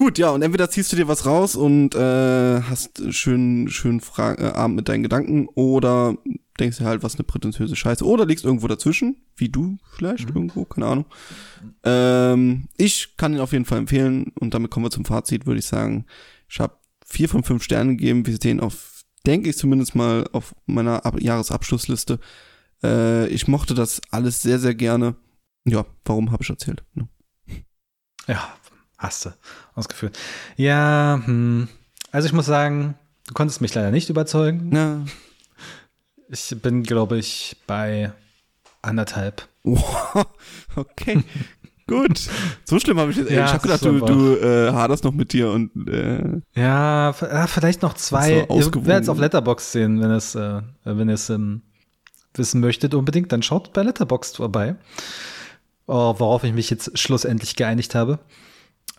Gut, 0.00 0.16
ja, 0.16 0.30
und 0.30 0.40
entweder 0.40 0.70
ziehst 0.70 0.90
du 0.90 0.96
dir 0.96 1.08
was 1.08 1.26
raus 1.26 1.56
und 1.56 1.94
äh, 1.94 2.62
hast 2.62 3.12
schön, 3.12 3.68
schön 3.68 4.00
Fra 4.00 4.32
äh, 4.32 4.44
Abend 4.52 4.76
mit 4.76 4.88
deinen 4.88 5.02
Gedanken 5.02 5.46
oder 5.54 6.16
denkst 6.58 6.78
dir 6.78 6.86
halt, 6.86 7.02
was 7.02 7.16
eine 7.16 7.24
prätentiöse 7.24 7.76
Scheiße. 7.76 8.06
Oder 8.06 8.24
liegst 8.24 8.46
irgendwo 8.46 8.66
dazwischen, 8.66 9.16
wie 9.36 9.50
du 9.50 9.76
vielleicht 9.94 10.30
mhm. 10.30 10.36
irgendwo, 10.36 10.64
keine 10.64 10.86
Ahnung. 10.86 11.04
Ähm, 11.84 12.68
ich 12.78 13.18
kann 13.18 13.34
ihn 13.34 13.40
auf 13.40 13.52
jeden 13.52 13.66
Fall 13.66 13.76
empfehlen 13.76 14.32
und 14.40 14.54
damit 14.54 14.70
kommen 14.70 14.86
wir 14.86 14.90
zum 14.90 15.04
Fazit, 15.04 15.44
würde 15.44 15.58
ich 15.58 15.66
sagen. 15.66 16.06
Ich 16.48 16.60
habe 16.60 16.78
vier 17.04 17.28
von 17.28 17.44
fünf 17.44 17.62
Sternen 17.62 17.98
gegeben. 17.98 18.26
Wir 18.26 18.38
sehen 18.40 18.60
auf, 18.60 19.02
denke 19.26 19.50
ich 19.50 19.58
zumindest 19.58 19.94
mal, 19.94 20.26
auf 20.32 20.54
meiner 20.64 21.04
Ab 21.04 21.20
Jahresabschlussliste. 21.20 22.20
Äh, 22.82 23.28
ich 23.28 23.48
mochte 23.48 23.74
das 23.74 24.00
alles 24.10 24.40
sehr, 24.40 24.58
sehr 24.60 24.74
gerne. 24.74 25.16
Ja, 25.66 25.84
warum 26.06 26.32
habe 26.32 26.42
ich 26.42 26.48
erzählt? 26.48 26.84
Ne? 26.94 27.06
Ja, 28.26 28.48
Hast 29.00 29.24
du 29.24 29.30
ausgeführt. 29.74 30.18
Ja, 30.56 31.22
hm. 31.24 31.68
also 32.12 32.26
ich 32.26 32.34
muss 32.34 32.44
sagen, 32.44 32.96
du 33.26 33.32
konntest 33.32 33.62
mich 33.62 33.74
leider 33.74 33.90
nicht 33.90 34.10
überzeugen. 34.10 34.70
Ja. 34.76 35.00
Ich 36.28 36.54
bin, 36.60 36.82
glaube 36.82 37.16
ich, 37.16 37.56
bei 37.66 38.12
anderthalb. 38.82 39.48
okay. 40.76 41.24
Gut. 41.86 42.28
So 42.64 42.78
schlimm 42.78 43.00
habe 43.00 43.10
ich 43.10 43.16
jetzt. 43.16 43.30
Ja, 43.30 43.46
ich 43.46 43.52
habe 43.54 43.62
gedacht, 43.62 43.84
du, 43.84 44.00
du 44.00 44.36
äh, 44.36 44.70
haderst 44.70 45.02
noch 45.02 45.12
mit 45.12 45.32
dir 45.32 45.50
und 45.50 45.88
äh, 45.88 46.40
ja, 46.54 47.14
vielleicht 47.14 47.80
noch 47.80 47.94
zwei. 47.94 48.46
So 48.50 48.54
Ihr 48.54 48.86
werdet 48.86 49.04
es 49.04 49.08
auf 49.08 49.18
Letterbox 49.18 49.72
sehen, 49.72 50.00
wenn 50.02 50.10
es, 50.10 50.34
äh, 50.34 50.60
wenn 50.84 51.08
ihr 51.08 51.14
es 51.14 51.30
ähm, 51.30 51.62
wissen 52.34 52.60
möchtet, 52.60 52.92
unbedingt. 52.92 53.32
Dann 53.32 53.42
schaut 53.42 53.72
bei 53.72 53.82
Letterbox 53.82 54.36
vorbei. 54.36 54.76
Oh, 55.86 56.14
worauf 56.18 56.44
ich 56.44 56.52
mich 56.52 56.68
jetzt 56.68 56.96
schlussendlich 56.98 57.56
geeinigt 57.56 57.94
habe. 57.94 58.20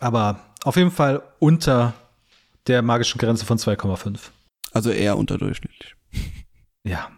Aber 0.02 0.40
auf 0.64 0.74
jeden 0.74 0.90
Fall 0.90 1.22
unter 1.38 1.94
der 2.66 2.82
magischen 2.82 3.18
Grenze 3.18 3.46
von 3.46 3.56
2,5. 3.56 4.18
Also 4.72 4.90
eher 4.90 5.16
unterdurchschnittlich. 5.16 5.94
Ja. 6.82 7.08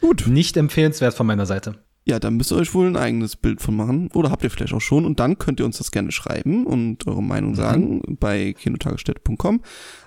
Gut. 0.00 0.26
Nicht 0.26 0.56
empfehlenswert 0.56 1.12
von 1.12 1.26
meiner 1.26 1.44
Seite. 1.44 1.74
Ja, 2.06 2.18
dann 2.18 2.38
müsst 2.38 2.52
ihr 2.52 2.56
euch 2.56 2.72
wohl 2.72 2.86
ein 2.86 2.96
eigenes 2.96 3.36
Bild 3.36 3.60
von 3.60 3.76
machen. 3.76 4.10
Oder 4.14 4.30
habt 4.30 4.42
ihr 4.44 4.50
vielleicht 4.50 4.72
auch 4.72 4.80
schon. 4.80 5.04
Und 5.04 5.20
dann 5.20 5.36
könnt 5.36 5.60
ihr 5.60 5.66
uns 5.66 5.76
das 5.76 5.90
gerne 5.90 6.10
schreiben 6.10 6.64
und 6.64 7.06
eure 7.06 7.22
Meinung 7.22 7.50
mhm. 7.50 7.56
sagen 7.56 8.16
bei 8.18 8.54
kinotagesstätte.com. 8.54 9.60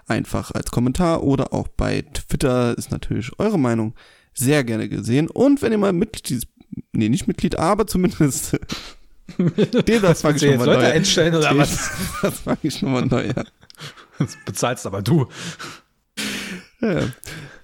Einfach 0.08 0.50
als 0.50 0.72
Kommentar 0.72 1.22
oder 1.22 1.54
auch 1.54 1.68
bei 1.68 2.02
Twitter 2.02 2.76
ist 2.76 2.90
natürlich 2.90 3.38
eure 3.38 3.60
Meinung 3.60 3.94
sehr 4.34 4.64
gerne 4.64 4.90
gesehen. 4.90 5.30
Und 5.30 5.62
wenn 5.62 5.74
ihr 5.74 5.78
mal 5.78 5.94
Mitglied, 5.94 6.48
nee, 6.92 7.10
nicht 7.10 7.28
Mitglied, 7.28 7.60
aber 7.60 7.86
zumindest 7.86 8.58
Den 9.88 10.02
das 10.02 10.22
fange 10.22 10.38
ich 10.38 10.44
nochmal 10.44 10.68
neu 10.68 10.86
an. 10.86 10.92
einstellen 10.92 11.36
oder 11.36 11.50
Den, 11.50 11.58
was? 11.60 11.92
Das 12.22 12.40
fange 12.40 12.60
ich 12.64 12.82
nochmal 12.82 13.06
neu 13.06 13.30
an. 13.30 13.48
Das 14.18 14.38
bezahlst 14.46 14.86
aber 14.86 15.02
du. 15.02 15.28
Ja. 16.82 17.02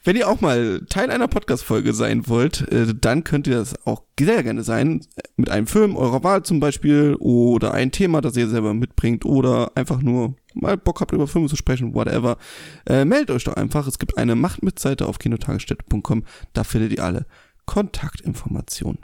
Wenn 0.04 0.17
ihr 0.17 0.30
auch 0.30 0.39
mal 0.41 0.82
Teil 0.88 1.10
einer 1.10 1.28
Podcast-Folge 1.28 1.93
sein 1.93 2.28
wollt, 2.28 2.69
äh, 2.71 2.93
dann 2.93 3.23
könnt 3.23 3.47
ihr 3.47 3.56
das 3.56 3.86
auch 3.86 4.04
sehr 4.19 4.43
gerne 4.43 4.62
sein. 4.63 5.06
Mit 5.36 5.49
einem 5.49 5.67
Film 5.67 5.95
eurer 5.95 6.23
Wahl 6.23 6.43
zum 6.43 6.60
Beispiel 6.60 7.15
oder 7.19 7.73
ein 7.73 7.91
Thema, 7.91 8.21
das 8.21 8.38
ihr 8.38 8.47
selber 8.47 8.73
mitbringt 8.73 9.25
oder 9.25 9.71
einfach 9.75 10.01
nur 10.01 10.36
mal 10.54 10.78
Bock 10.78 11.01
habt, 11.01 11.12
über 11.12 11.28
Filme 11.28 11.47
zu 11.47 11.56
sprechen, 11.56 11.95
whatever. 11.95 12.38
Äh, 12.86 13.04
meldet 13.06 13.32
euch 13.32 13.45
doch 13.45 13.56
einfach. 13.56 13.88
Es 13.88 13.97
gibt 13.97 14.17
eine 14.17 14.36
Machtmitseite 14.36 15.08
auf 15.08 15.17
kinotagesstätte.com. 15.17 16.23
Da 16.54 16.63
findet 16.63 16.93
ihr 16.93 17.04
alle 17.04 17.25
Kontaktinformationen. 17.65 18.99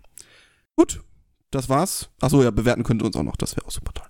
Gut, 0.76 1.02
das 1.52 1.70
war's. 1.70 2.10
Achso, 2.22 2.42
ja, 2.44 2.52
bewerten 2.52 2.84
könnt 2.84 3.02
ihr 3.02 3.06
uns 3.06 3.16
auch 3.16 3.24
noch. 3.24 3.36
Das 3.36 3.56
wäre 3.56 3.66
auch 3.66 3.72
super 3.72 3.94
toll. 3.94 4.08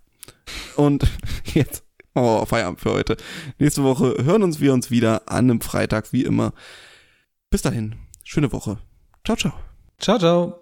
Und 0.75 1.05
jetzt 1.53 1.83
oh, 2.15 2.45
Feierabend 2.45 2.79
für 2.79 2.91
heute. 2.91 3.17
Nächste 3.59 3.83
Woche 3.83 4.15
hören 4.23 4.43
uns 4.43 4.59
wir 4.59 4.73
uns 4.73 4.91
wieder 4.91 5.23
an 5.29 5.49
einem 5.49 5.61
Freitag, 5.61 6.13
wie 6.13 6.23
immer. 6.23 6.53
Bis 7.49 7.61
dahin. 7.61 7.95
Schöne 8.23 8.51
Woche. 8.51 8.77
Ciao, 9.25 9.35
ciao. 9.35 9.53
Ciao, 9.99 10.17
ciao. 10.17 10.60